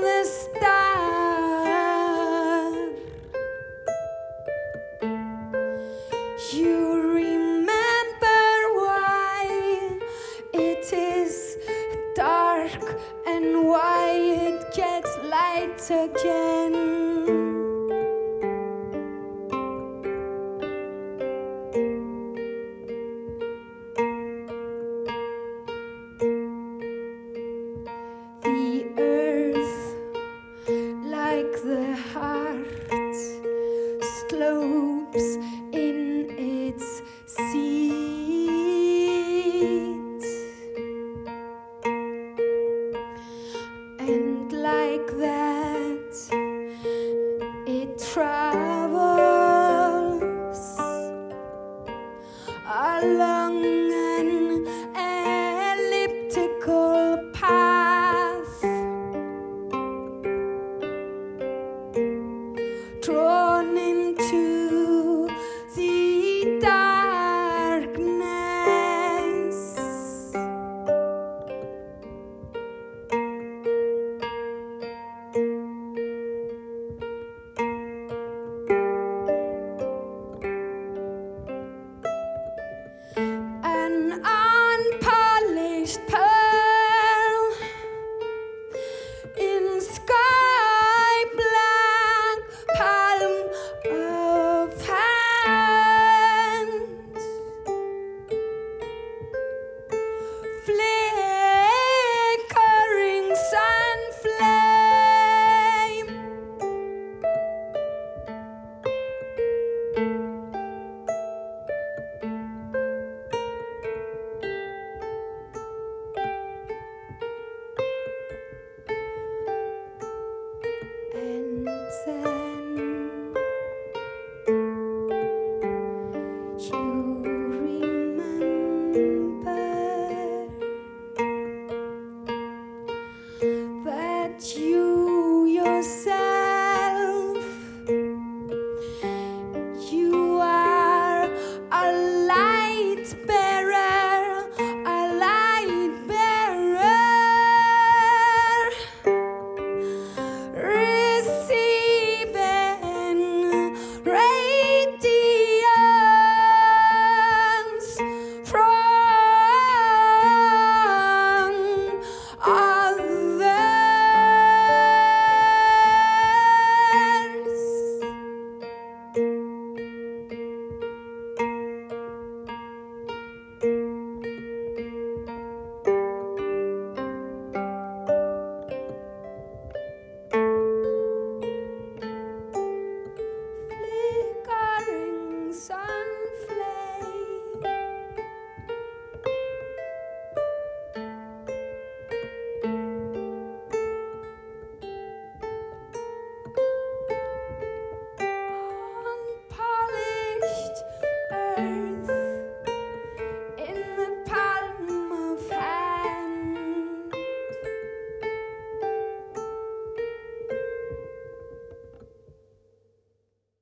from 0.00 0.60
the 0.60 0.89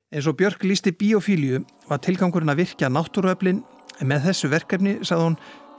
Eins 0.09 0.25
og 0.25 0.39
Björk 0.41 0.63
lísti 0.65 0.89
biofíliu 0.97 1.59
var 1.85 1.99
tilgangurinn 2.01 2.49
að 2.49 2.63
virkja 2.63 2.89
náttúruöflin 2.89 3.59
en 4.01 4.09
með 4.09 4.23
þessu 4.25 4.49
verkefni, 4.49 4.95
sagði 5.05 5.25
hún, 5.27 5.35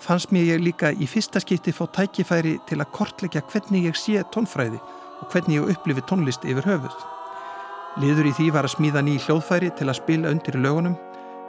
fannst 0.06 0.30
mér 0.30 0.51
ég 0.51 0.60
líka 0.61 0.91
í 0.93 1.07
fyrsta 1.10 1.41
skipti 1.41 1.73
fá 1.73 1.88
tækifæri 1.95 2.51
til 2.69 2.77
að 2.77 2.91
kortleggja 2.93 3.41
hvernig 3.49 3.88
ég 3.88 3.97
sé 3.97 4.22
tónfræði 4.30 4.77
og 4.77 5.31
hvernig 5.34 5.57
ég 5.57 5.72
upplifi 5.73 6.03
tónlist 6.06 6.45
yfir 6.45 6.68
höfuð. 6.69 6.99
Liður 8.03 8.30
í 8.30 8.34
því 8.38 8.51
var 8.53 8.69
að 8.69 8.76
smíða 8.76 9.01
ný 9.07 9.15
hljóðfæri 9.23 9.72
til 9.80 9.88
að 9.89 9.97
spila 9.97 10.30
undir 10.35 10.60
í 10.60 10.61
lögunum, 10.61 10.99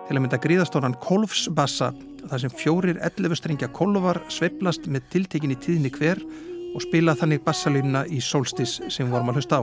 til 0.08 0.16
að 0.16 0.22
mynda 0.24 0.40
gríðastóran 0.40 0.96
kolfsbassa 1.04 1.90
þar 2.30 2.44
sem 2.46 2.54
fjórir 2.62 2.96
11 2.96 3.42
strengja 3.42 3.68
kolvar 3.76 4.22
sveiplast 4.32 4.88
með 4.88 5.04
tiltekinni 5.12 5.60
tíðni 5.60 5.92
hver 5.98 6.24
og 6.72 6.80
spila 6.86 7.12
þannig 7.12 7.44
bassalínuna 7.44 8.06
í 8.08 8.24
solstis 8.24 8.78
sem 8.88 9.12
vorum 9.12 9.34
að 9.34 9.42
hlusta 9.42 9.60
á. 9.60 9.62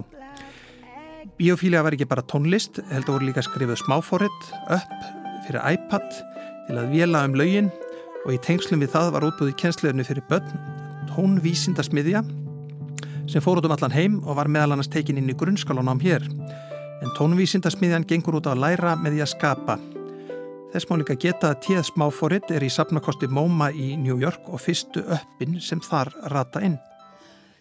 Biofília 1.38 1.84
var 1.86 1.94
ekki 1.94 2.08
bara 2.10 2.24
tónlist, 2.26 2.80
heldur 2.90 3.20
voru 3.20 3.28
líka 3.28 3.44
skrifuð 3.46 3.78
smáfóritt, 3.84 4.46
upp 4.74 4.94
fyrir 5.46 5.62
iPad 5.70 6.08
til 6.66 6.78
að 6.82 6.88
vela 6.96 7.22
um 7.28 7.36
laugin 7.38 7.68
og 8.24 8.32
í 8.34 8.40
tengslum 8.42 8.82
við 8.82 8.96
það 8.96 9.12
var 9.14 9.26
útbúðið 9.28 9.60
kjensleirinu 9.62 10.06
fyrir 10.08 10.26
börn, 10.32 10.56
tónvísindasmiðja 11.12 12.24
sem 13.30 13.44
fór 13.44 13.62
út 13.62 13.68
um 13.70 13.76
allan 13.76 13.94
heim 13.94 14.16
og 14.24 14.40
var 14.40 14.50
meðal 14.50 14.74
annars 14.74 14.90
tekin 14.90 15.20
inn 15.22 15.30
í 15.30 15.36
grunnskólanám 15.38 16.02
hér. 16.02 16.26
En 17.06 17.14
tónvísindasmiðjan 17.20 18.08
gengur 18.10 18.40
út 18.40 18.50
á 18.50 18.56
að 18.56 18.64
læra 18.64 18.96
með 18.98 19.20
því 19.20 19.24
að 19.28 19.34
skapa. 19.36 19.78
Þess 20.74 20.90
má 20.90 20.96
líka 20.98 21.20
geta 21.22 21.52
að 21.54 21.62
tíð 21.68 21.84
smáfóritt 21.92 22.50
er 22.50 22.66
í 22.66 22.72
safnakosti 22.74 23.30
MoMA 23.30 23.70
í 23.78 23.92
New 24.02 24.18
York 24.18 24.50
og 24.50 24.64
fyrstu 24.64 25.06
öppin 25.06 25.62
sem 25.62 25.84
þar 25.86 26.16
rata 26.34 26.66
inn. 26.66 26.80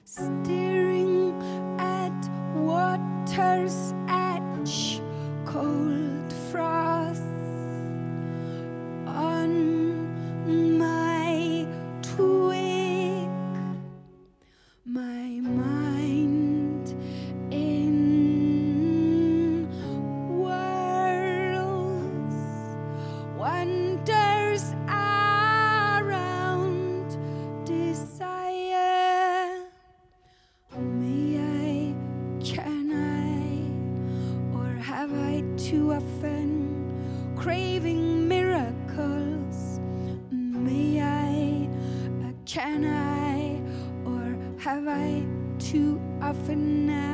Staring 0.06 1.15
my 10.46 10.85
too 46.26 46.30
often 46.30 47.05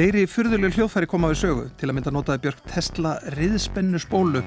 Fleiri 0.00 0.22
fyrðuleg 0.24 0.78
hljóðfæri 0.78 1.04
koma 1.12 1.28
við 1.28 1.38
sögu 1.42 1.64
til 1.76 1.90
að 1.90 1.92
mynda 1.98 2.10
notaði 2.16 2.40
Björk 2.46 2.60
Tesla 2.70 3.10
riðspennu 3.34 3.98
spólu 4.00 4.40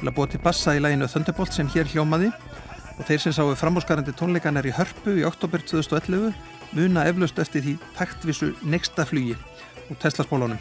til 0.00 0.08
að 0.08 0.16
búa 0.16 0.26
til 0.32 0.40
bassa 0.42 0.72
í 0.74 0.80
læginu 0.82 1.06
Thunderbolt 1.06 1.54
sem 1.54 1.68
hér 1.70 1.86
hljómaði 1.92 2.32
og 2.32 3.04
þeir 3.06 3.22
sem 3.22 3.36
sáu 3.36 3.52
framhúsgarandi 3.54 4.10
tónleikanar 4.18 4.66
í 4.66 4.72
Hörpu 4.74 5.14
í 5.20 5.22
oktober 5.28 5.62
2011 5.62 6.34
muna 6.74 7.04
eflaust 7.06 7.38
eftir 7.38 7.62
því 7.62 7.76
taktvísu 7.94 8.48
nexta 8.66 9.06
flugi 9.06 9.36
úr 9.36 10.00
Tesla 10.02 10.26
spólunum. 10.26 10.58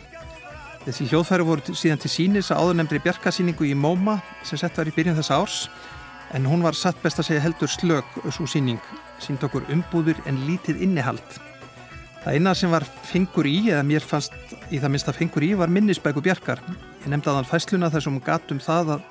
Þessi 0.86 1.10
hljóðfæri 1.10 1.50
voru 1.50 1.74
síðan 1.82 2.06
til 2.06 2.14
sínis 2.14 2.54
að 2.54 2.68
áðurnemndri 2.68 3.02
Bjarkasýningu 3.02 3.66
í 3.66 3.74
MoMA 3.74 4.20
sem 4.46 4.62
sett 4.62 4.78
var 4.78 4.86
í 4.86 4.94
byrjun 4.94 5.18
þessa 5.24 5.42
árs 5.42 5.58
en 6.38 6.46
hún 6.46 6.62
var 6.62 6.78
satt 6.78 7.02
best 7.02 7.18
að 7.18 7.32
segja 7.32 7.48
heldur 7.48 7.74
slög 7.74 8.22
svo 8.30 8.46
síning, 8.46 8.78
sínd 9.18 9.42
okkur 9.42 9.66
umbúður 9.74 10.22
en 10.30 10.38
lítið 10.46 10.86
innihald. 10.86 11.42
Það 12.26 12.40
eina 12.40 12.52
sem 12.58 12.72
var 12.74 12.82
fengur 13.06 13.46
í, 13.46 13.68
eða 13.70 13.84
mér 13.86 14.02
fannst 14.02 14.34
í 14.74 14.80
það 14.82 14.92
minnst 14.96 15.10
að 15.12 15.18
fengur 15.20 15.44
í, 15.46 15.52
var 15.54 15.70
minnisbæku 15.70 16.24
Bjarkar. 16.26 16.58
Ég 17.04 17.12
nefndi 17.14 17.30
að 17.30 17.36
hann 17.38 17.46
fæsluna 17.46 17.92
þessum 17.94 18.18
gatum 18.26 18.58
það 18.66 18.96
að 18.96 19.04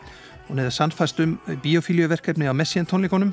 hún 0.48 0.58
hefði 0.58 0.72
sannfæst 0.74 1.22
um 1.22 1.36
biofíliuverkefni 1.62 2.50
á 2.50 2.58
Messian 2.58 2.90
tónleikonum. 2.90 3.30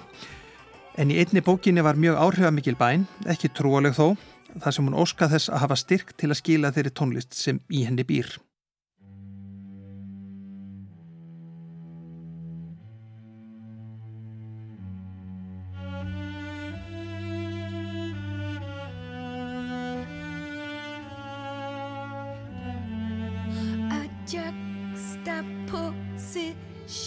En 1.01 1.09
í 1.09 1.17
einni 1.23 1.41
bókinni 1.41 1.81
var 1.81 1.97
mjög 1.97 2.21
áhrifamikil 2.27 2.77
bæn, 2.77 3.07
ekki 3.25 3.49
trúaleg 3.57 3.97
þó, 3.97 4.13
þar 4.61 4.77
sem 4.77 4.85
hún 4.85 5.01
óskað 5.01 5.33
þess 5.33 5.49
að 5.49 5.63
hafa 5.65 5.81
styrk 5.81 6.13
til 6.13 6.29
að 6.29 6.41
skila 6.43 6.73
þeirri 6.77 6.93
tónlist 7.01 7.33
sem 7.33 7.57
í 7.73 7.81
henni 7.87 8.05
býr. 8.05 8.35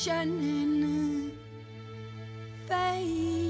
shining 0.04 1.32
face. 2.68 3.43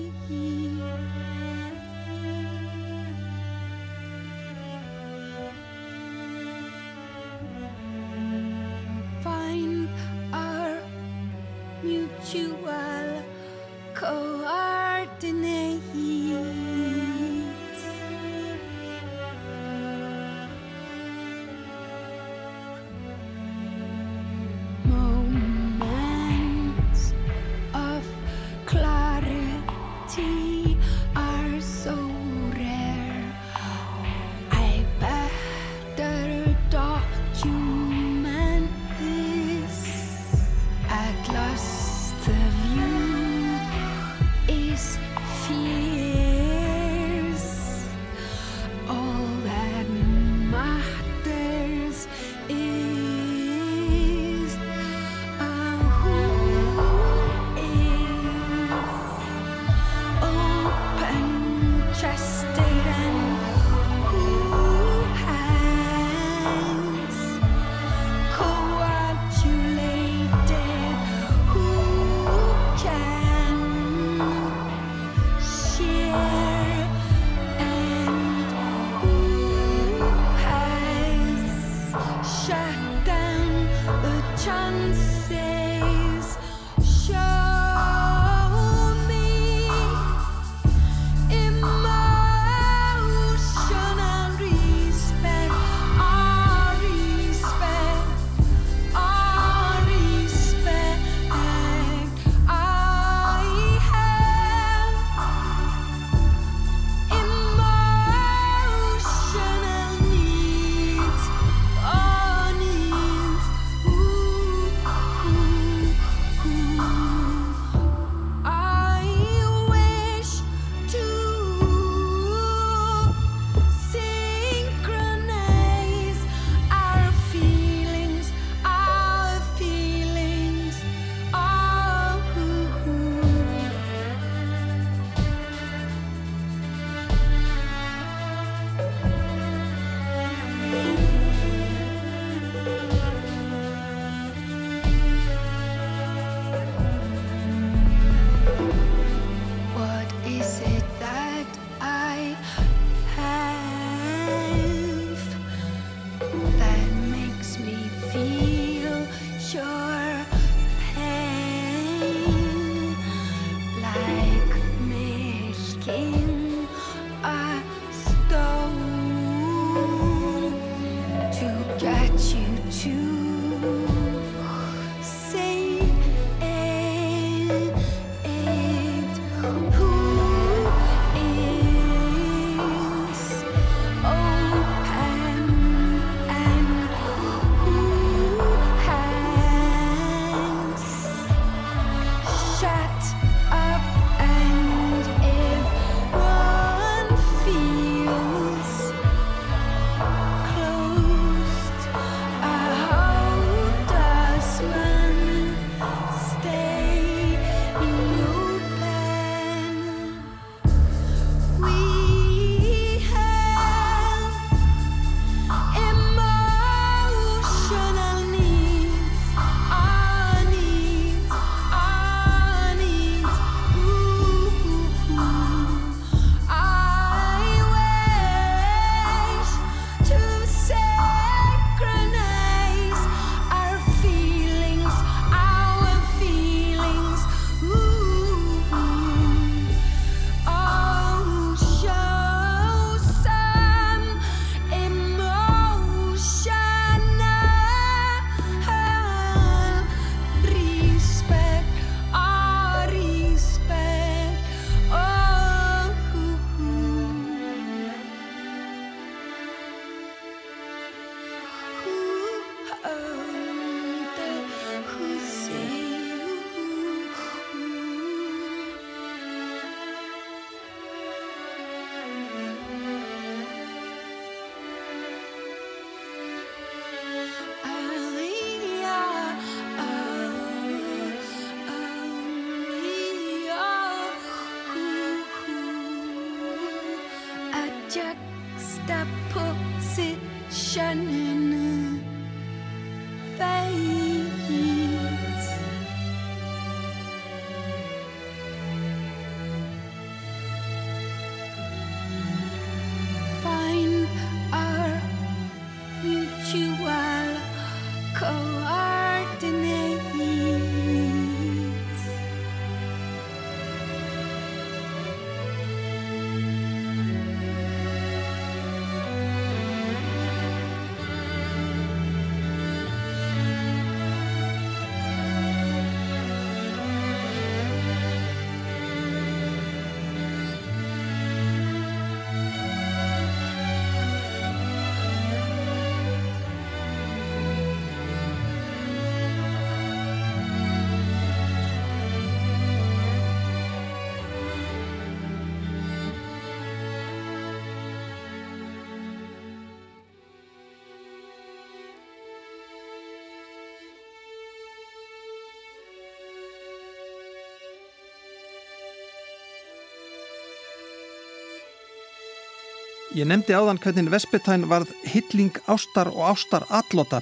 Ég 363.15 363.29
nefndi 363.31 363.55
áðan 363.55 363.79
hvernig 363.79 364.11
Vespetæn 364.11 364.65
varð 364.67 364.91
hilling 365.07 365.55
ástar 365.71 366.09
og 366.11 366.33
ástar 366.33 366.65
allota 366.67 367.21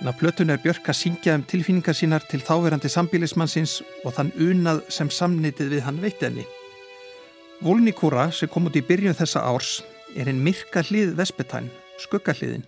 en 0.00 0.10
að 0.10 0.16
plötun 0.18 0.50
er 0.50 0.58
Björk 0.58 0.88
að 0.90 0.98
syngja 0.98 1.36
um 1.38 1.44
tilfinningar 1.46 1.94
sínar 1.94 2.24
til 2.28 2.40
þáverandi 2.42 2.90
sambílismannsins 2.90 3.78
og 4.04 4.16
þann 4.16 4.32
unað 4.42 4.82
sem 4.92 5.08
samnitið 5.08 5.70
við 5.70 5.84
hann 5.86 6.00
veitti 6.02 6.26
henni. 6.26 6.46
Volnikúra 7.64 8.26
sem 8.34 8.50
kom 8.50 8.66
út 8.68 8.76
í 8.76 8.82
byrjun 8.84 9.16
þessa 9.16 9.44
árs 9.46 9.76
er 10.18 10.28
einn 10.28 10.42
myrka 10.44 10.82
hlið 10.84 11.14
Vespetæn, 11.20 11.70
skuggahliðin 12.02 12.66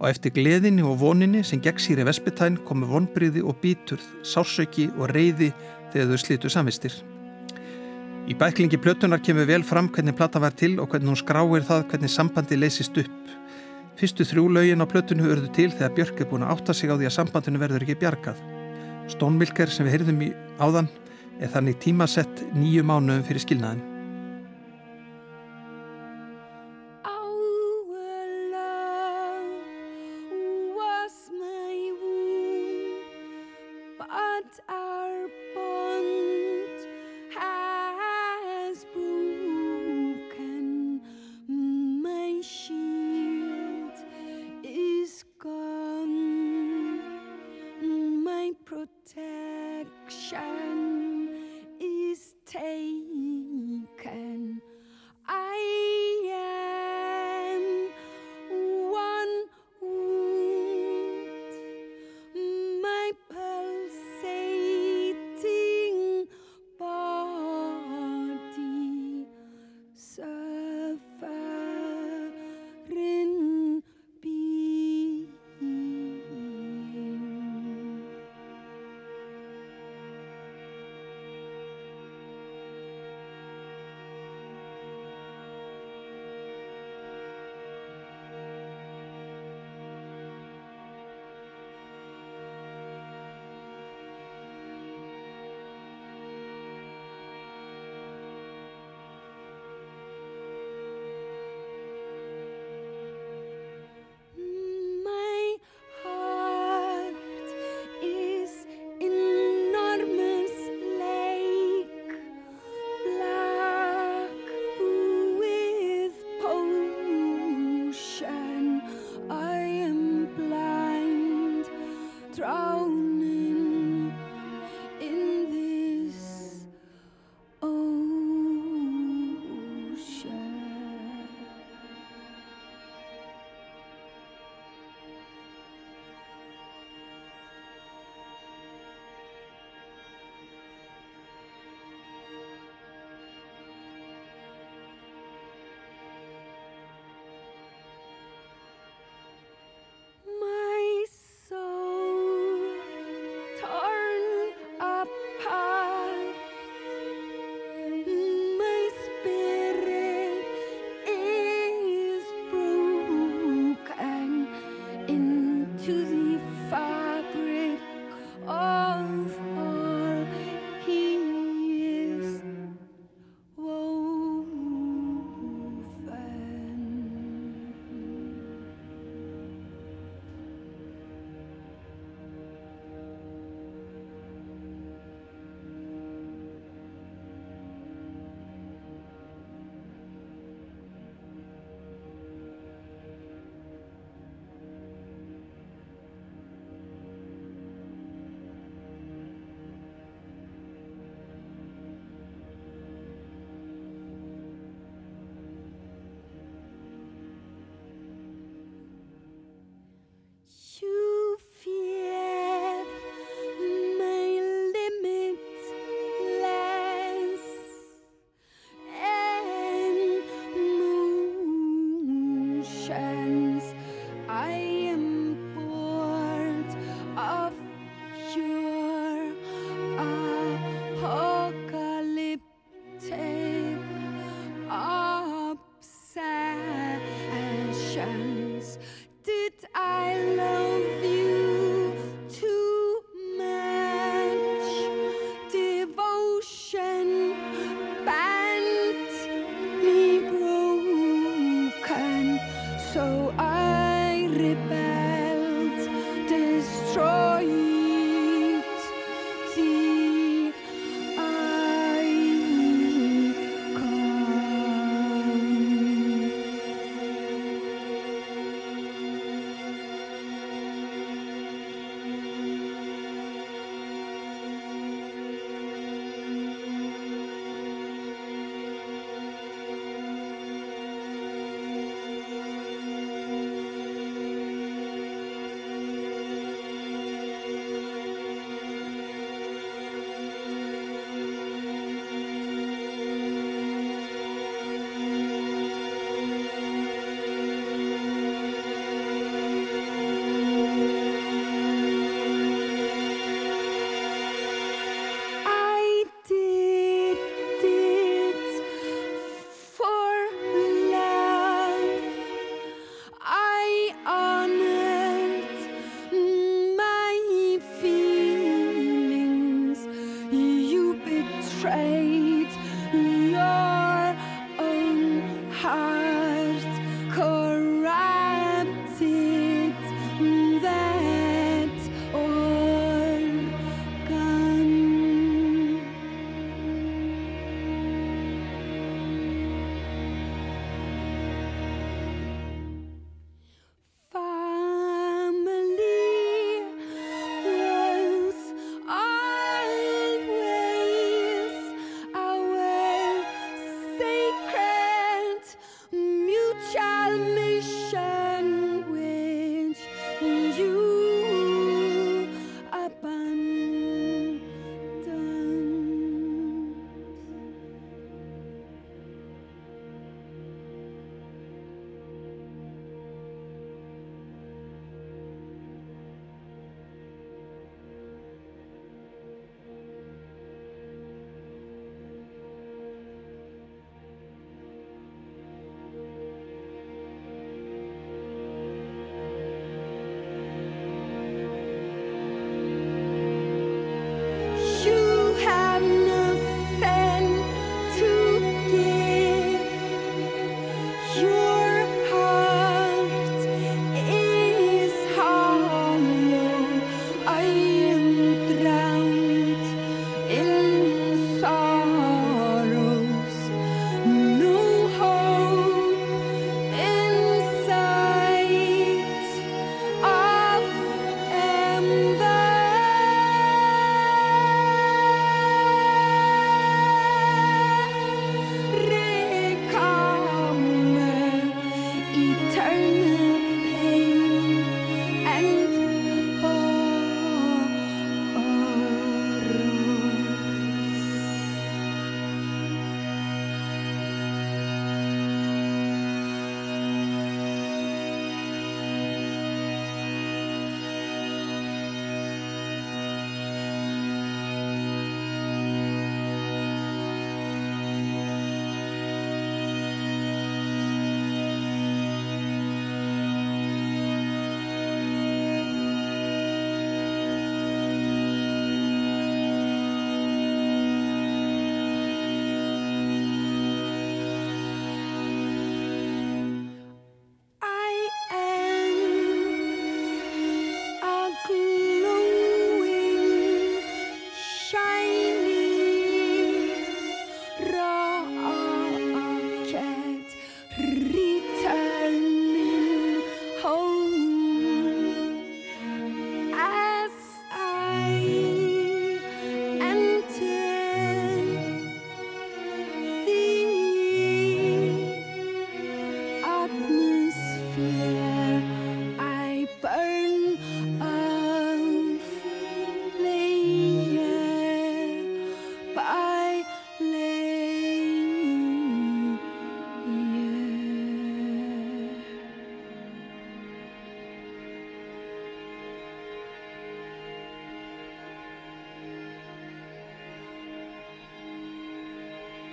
og 0.00 0.08
eftir 0.10 0.34
gleðinni 0.34 0.82
og 0.86 1.00
voninni 1.02 1.42
sem 1.46 1.60
gegn 1.62 1.82
síri 1.82 2.06
Vespetæn 2.06 2.56
komu 2.68 2.88
vonbriði 2.90 3.42
og 3.42 3.58
bíturð, 3.62 4.06
sársöki 4.22 4.88
og 4.94 5.10
reyði 5.10 5.52
þegar 5.92 6.14
þau 6.14 6.22
slitu 6.22 6.54
samvistir. 6.54 6.96
Í 8.24 8.32
bæklingi 8.40 8.78
plötunar 8.80 9.20
kemur 9.20 9.44
vel 9.44 9.62
fram 9.68 9.90
hvernig 9.92 10.14
plata 10.16 10.40
var 10.40 10.54
til 10.56 10.78
og 10.80 10.88
hvernig 10.88 11.10
hún 11.10 11.18
skráir 11.20 11.66
það 11.68 11.82
hvernig 11.90 12.08
sambandi 12.12 12.56
leysist 12.56 12.96
upp. 13.02 13.34
Fyrstu 14.00 14.24
þrjú 14.24 14.46
laugin 14.56 14.80
á 14.80 14.88
plötunu 14.88 15.28
urðu 15.28 15.50
til 15.52 15.68
þegar 15.74 15.92
Björk 15.98 16.22
er 16.24 16.30
búin 16.30 16.46
að 16.46 16.54
átta 16.56 16.74
sig 16.74 16.88
á 16.88 16.96
því 16.96 17.10
að 17.10 17.16
sambandinu 17.18 17.60
verður 17.60 17.84
ekki 17.84 18.00
bjargað. 18.00 18.40
Stónmilker 19.12 19.68
sem 19.68 19.84
við 19.84 19.98
heyrðum 19.98 20.24
í 20.24 20.32
áðan 20.56 20.88
er 21.36 21.52
þannig 21.52 21.82
tímasett 21.84 22.46
nýju 22.56 22.86
mánuðum 22.88 23.26
fyrir 23.28 23.44
skilnaðin. 23.44 23.93
hotel. 48.84 49.33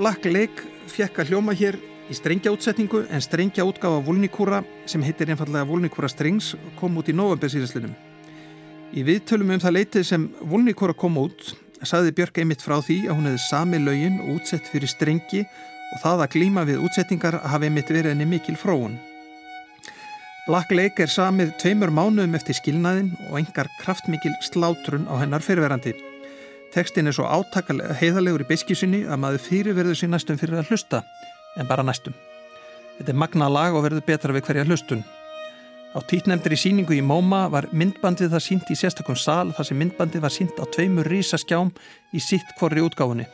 Black 0.02 0.26
Lake 0.26 0.64
fjekk 0.90 1.19
að 1.22 1.28
hljóma 1.30 1.53
hér 1.53 1.76
í 2.10 2.15
strengjaútsetningu 2.18 3.03
en 3.14 3.22
strengjaútgáfa 3.22 3.99
Volnikúra 4.02 4.64
sem 4.90 5.03
heitir 5.06 5.30
einfallega 5.30 5.68
Volnikúra 5.69 6.10
Strings 6.10 6.56
kom 6.80 6.98
út 6.98 7.11
í 7.11 7.14
november 7.14 7.52
síðastlunum. 7.53 7.94
Í 8.98 9.03
viðtölum 9.06 9.53
um 9.53 9.61
það 9.61 9.78
leitið 9.78 10.07
sem 10.10 10.26
Volnikúra 10.41 10.98
kom 10.98 11.22
út 11.22 11.53
saði 11.86 12.15
Björk 12.18 12.41
einmitt 12.41 12.65
frá 12.65 12.80
því 12.82 12.98
að 13.06 13.19
hún 13.19 13.30
hefði 13.30 13.45
sami 13.45 13.86
laugin 13.86 14.18
og 14.26 14.40
útsett 14.40 14.73
fyrir 14.73 14.90
strengi 14.90 15.45
og 15.45 16.02
það 16.02 16.26
að 16.26 16.34
glíma 16.34 16.65
við 16.65 16.82
útsetningar 16.90 17.38
hafi 17.53 17.69
einmitt 17.69 17.94
verið 17.94 18.15
henni 18.15 18.32
mikil 18.34 18.57
fróun. 18.57 18.98
Black 20.48 20.73
Lake 20.73 21.06
er 21.06 21.14
samið 21.14 21.53
tveimur 21.61 21.94
mánuðum 21.94 22.40
eftir 22.41 22.57
skilnaðin 22.57 23.14
og 23.30 23.44
engar 23.44 23.69
kraftmikil 23.84 24.34
slátrun 24.49 25.06
á 25.06 25.22
hennar 25.22 25.45
fyrirverandi. 25.45 25.94
Tekstin 26.72 27.10
er 27.10 27.15
svo 27.15 27.26
átakalega 27.27 27.98
heiðalegur 27.99 28.45
í 28.45 28.48
beiskisunni 28.48 29.02
að 29.03 29.19
maður 29.19 29.41
fyrirverður 29.43 29.98
sér 29.99 30.11
næstum 30.14 30.38
fyrir 30.39 30.61
að 30.61 30.69
hlusta, 30.72 31.02
en 31.60 31.68
bara 31.68 31.84
næstum. 31.84 32.15
Þetta 32.98 33.11
er 33.11 33.19
magna 33.19 33.49
lag 33.52 33.76
og 33.76 33.84
verður 33.84 34.06
betra 34.07 34.35
við 34.35 34.45
hverja 34.48 34.64
hlustun. 34.69 35.03
Á 35.91 35.99
títnefndri 36.07 36.56
síningu 36.56 36.95
í 36.95 37.03
Móma 37.03 37.49
var 37.52 37.68
myndbandið 37.76 38.31
það 38.31 38.45
sínt 38.45 38.72
í 38.72 38.77
sérstakum 38.80 39.18
sal 39.19 39.52
þar 39.57 39.68
sem 39.68 39.80
myndbandið 39.81 40.23
var 40.23 40.31
sínt 40.31 40.56
á 40.56 40.64
tveimur 40.72 41.10
rísaskjám 41.11 41.73
í 42.15 42.23
sitt 42.23 42.56
hvorri 42.60 42.85
útgáfunni. 42.85 43.27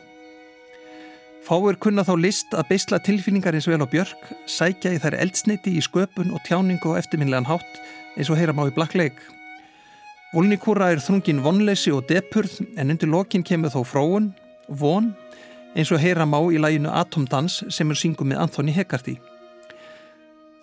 Fáir 1.46 1.78
kunna 1.78 2.02
þá 2.02 2.14
list 2.18 2.58
að 2.58 2.72
beisla 2.72 2.98
tilfinningar 2.98 3.54
eins 3.54 3.70
vel 3.70 3.78
á 3.78 3.86
björk, 3.86 4.32
sækja 4.50 4.96
í 4.96 4.98
þær 4.98 5.20
eldsneiti 5.22 5.78
í 5.78 5.84
sköpun 5.86 6.34
og 6.34 6.42
tjáningu 6.48 6.90
og 6.90 6.98
eftirminlegan 6.98 7.46
hátt 7.46 7.78
eins 8.18 8.28
og 8.32 8.40
heyra 8.40 8.56
má 8.56 8.66
í 8.66 8.74
Black 8.74 8.98
Lake. 8.98 9.37
Volnikúra 10.28 10.90
er 10.92 11.00
þrungin 11.00 11.38
vonleysi 11.40 11.88
og 11.88 12.02
depurð 12.10 12.58
en 12.76 12.92
undir 12.92 13.08
lokin 13.08 13.40
kemur 13.40 13.72
þó 13.72 13.80
fróun, 13.88 14.26
von, 14.68 15.16
eins 15.72 15.88
og 15.88 16.02
heyra 16.02 16.26
má 16.28 16.36
í 16.52 16.60
læginu 16.60 16.92
Atomdans 16.92 17.64
sem 17.72 17.88
er 17.88 17.96
syngum 17.96 18.28
með 18.28 18.44
Anthony 18.44 18.76
Hegarty. 18.76 19.16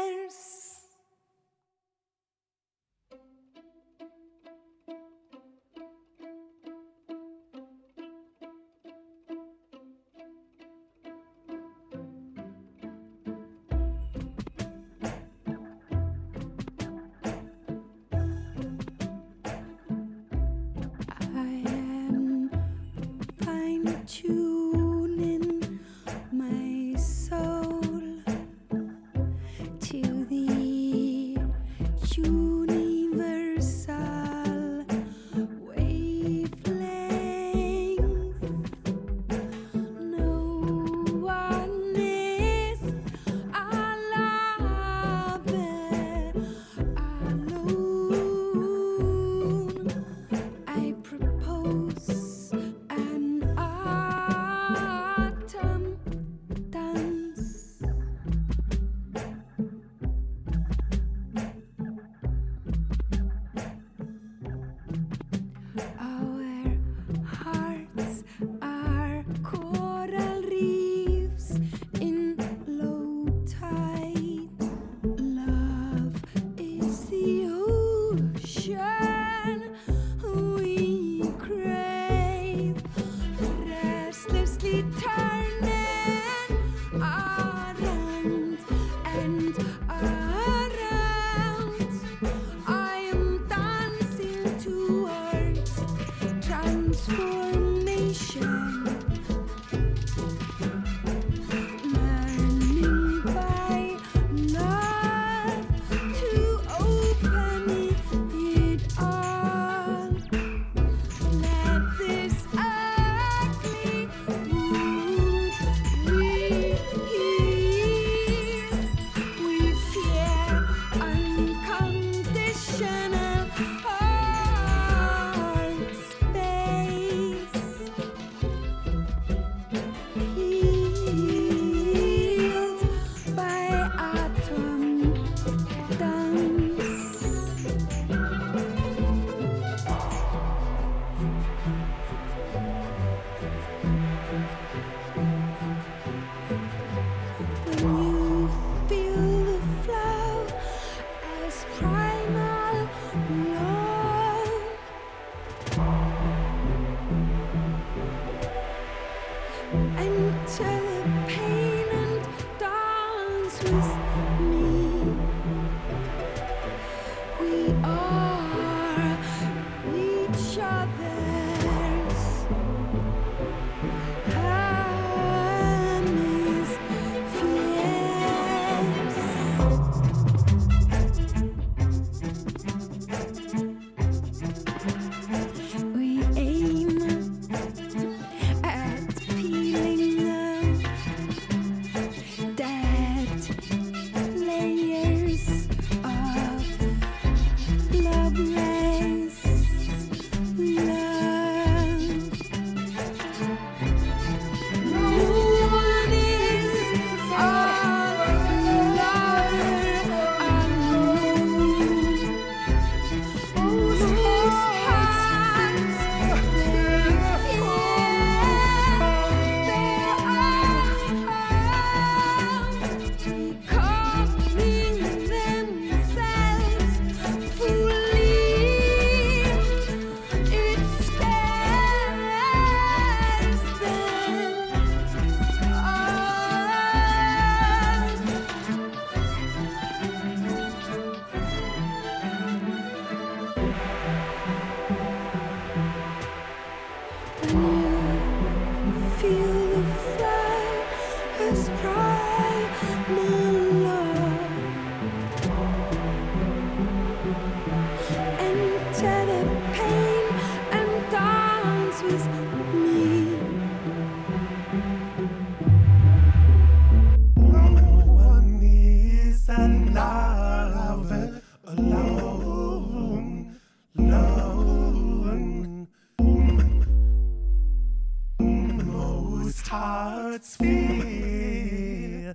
hearts 279.72 280.56
feel. 280.56 282.34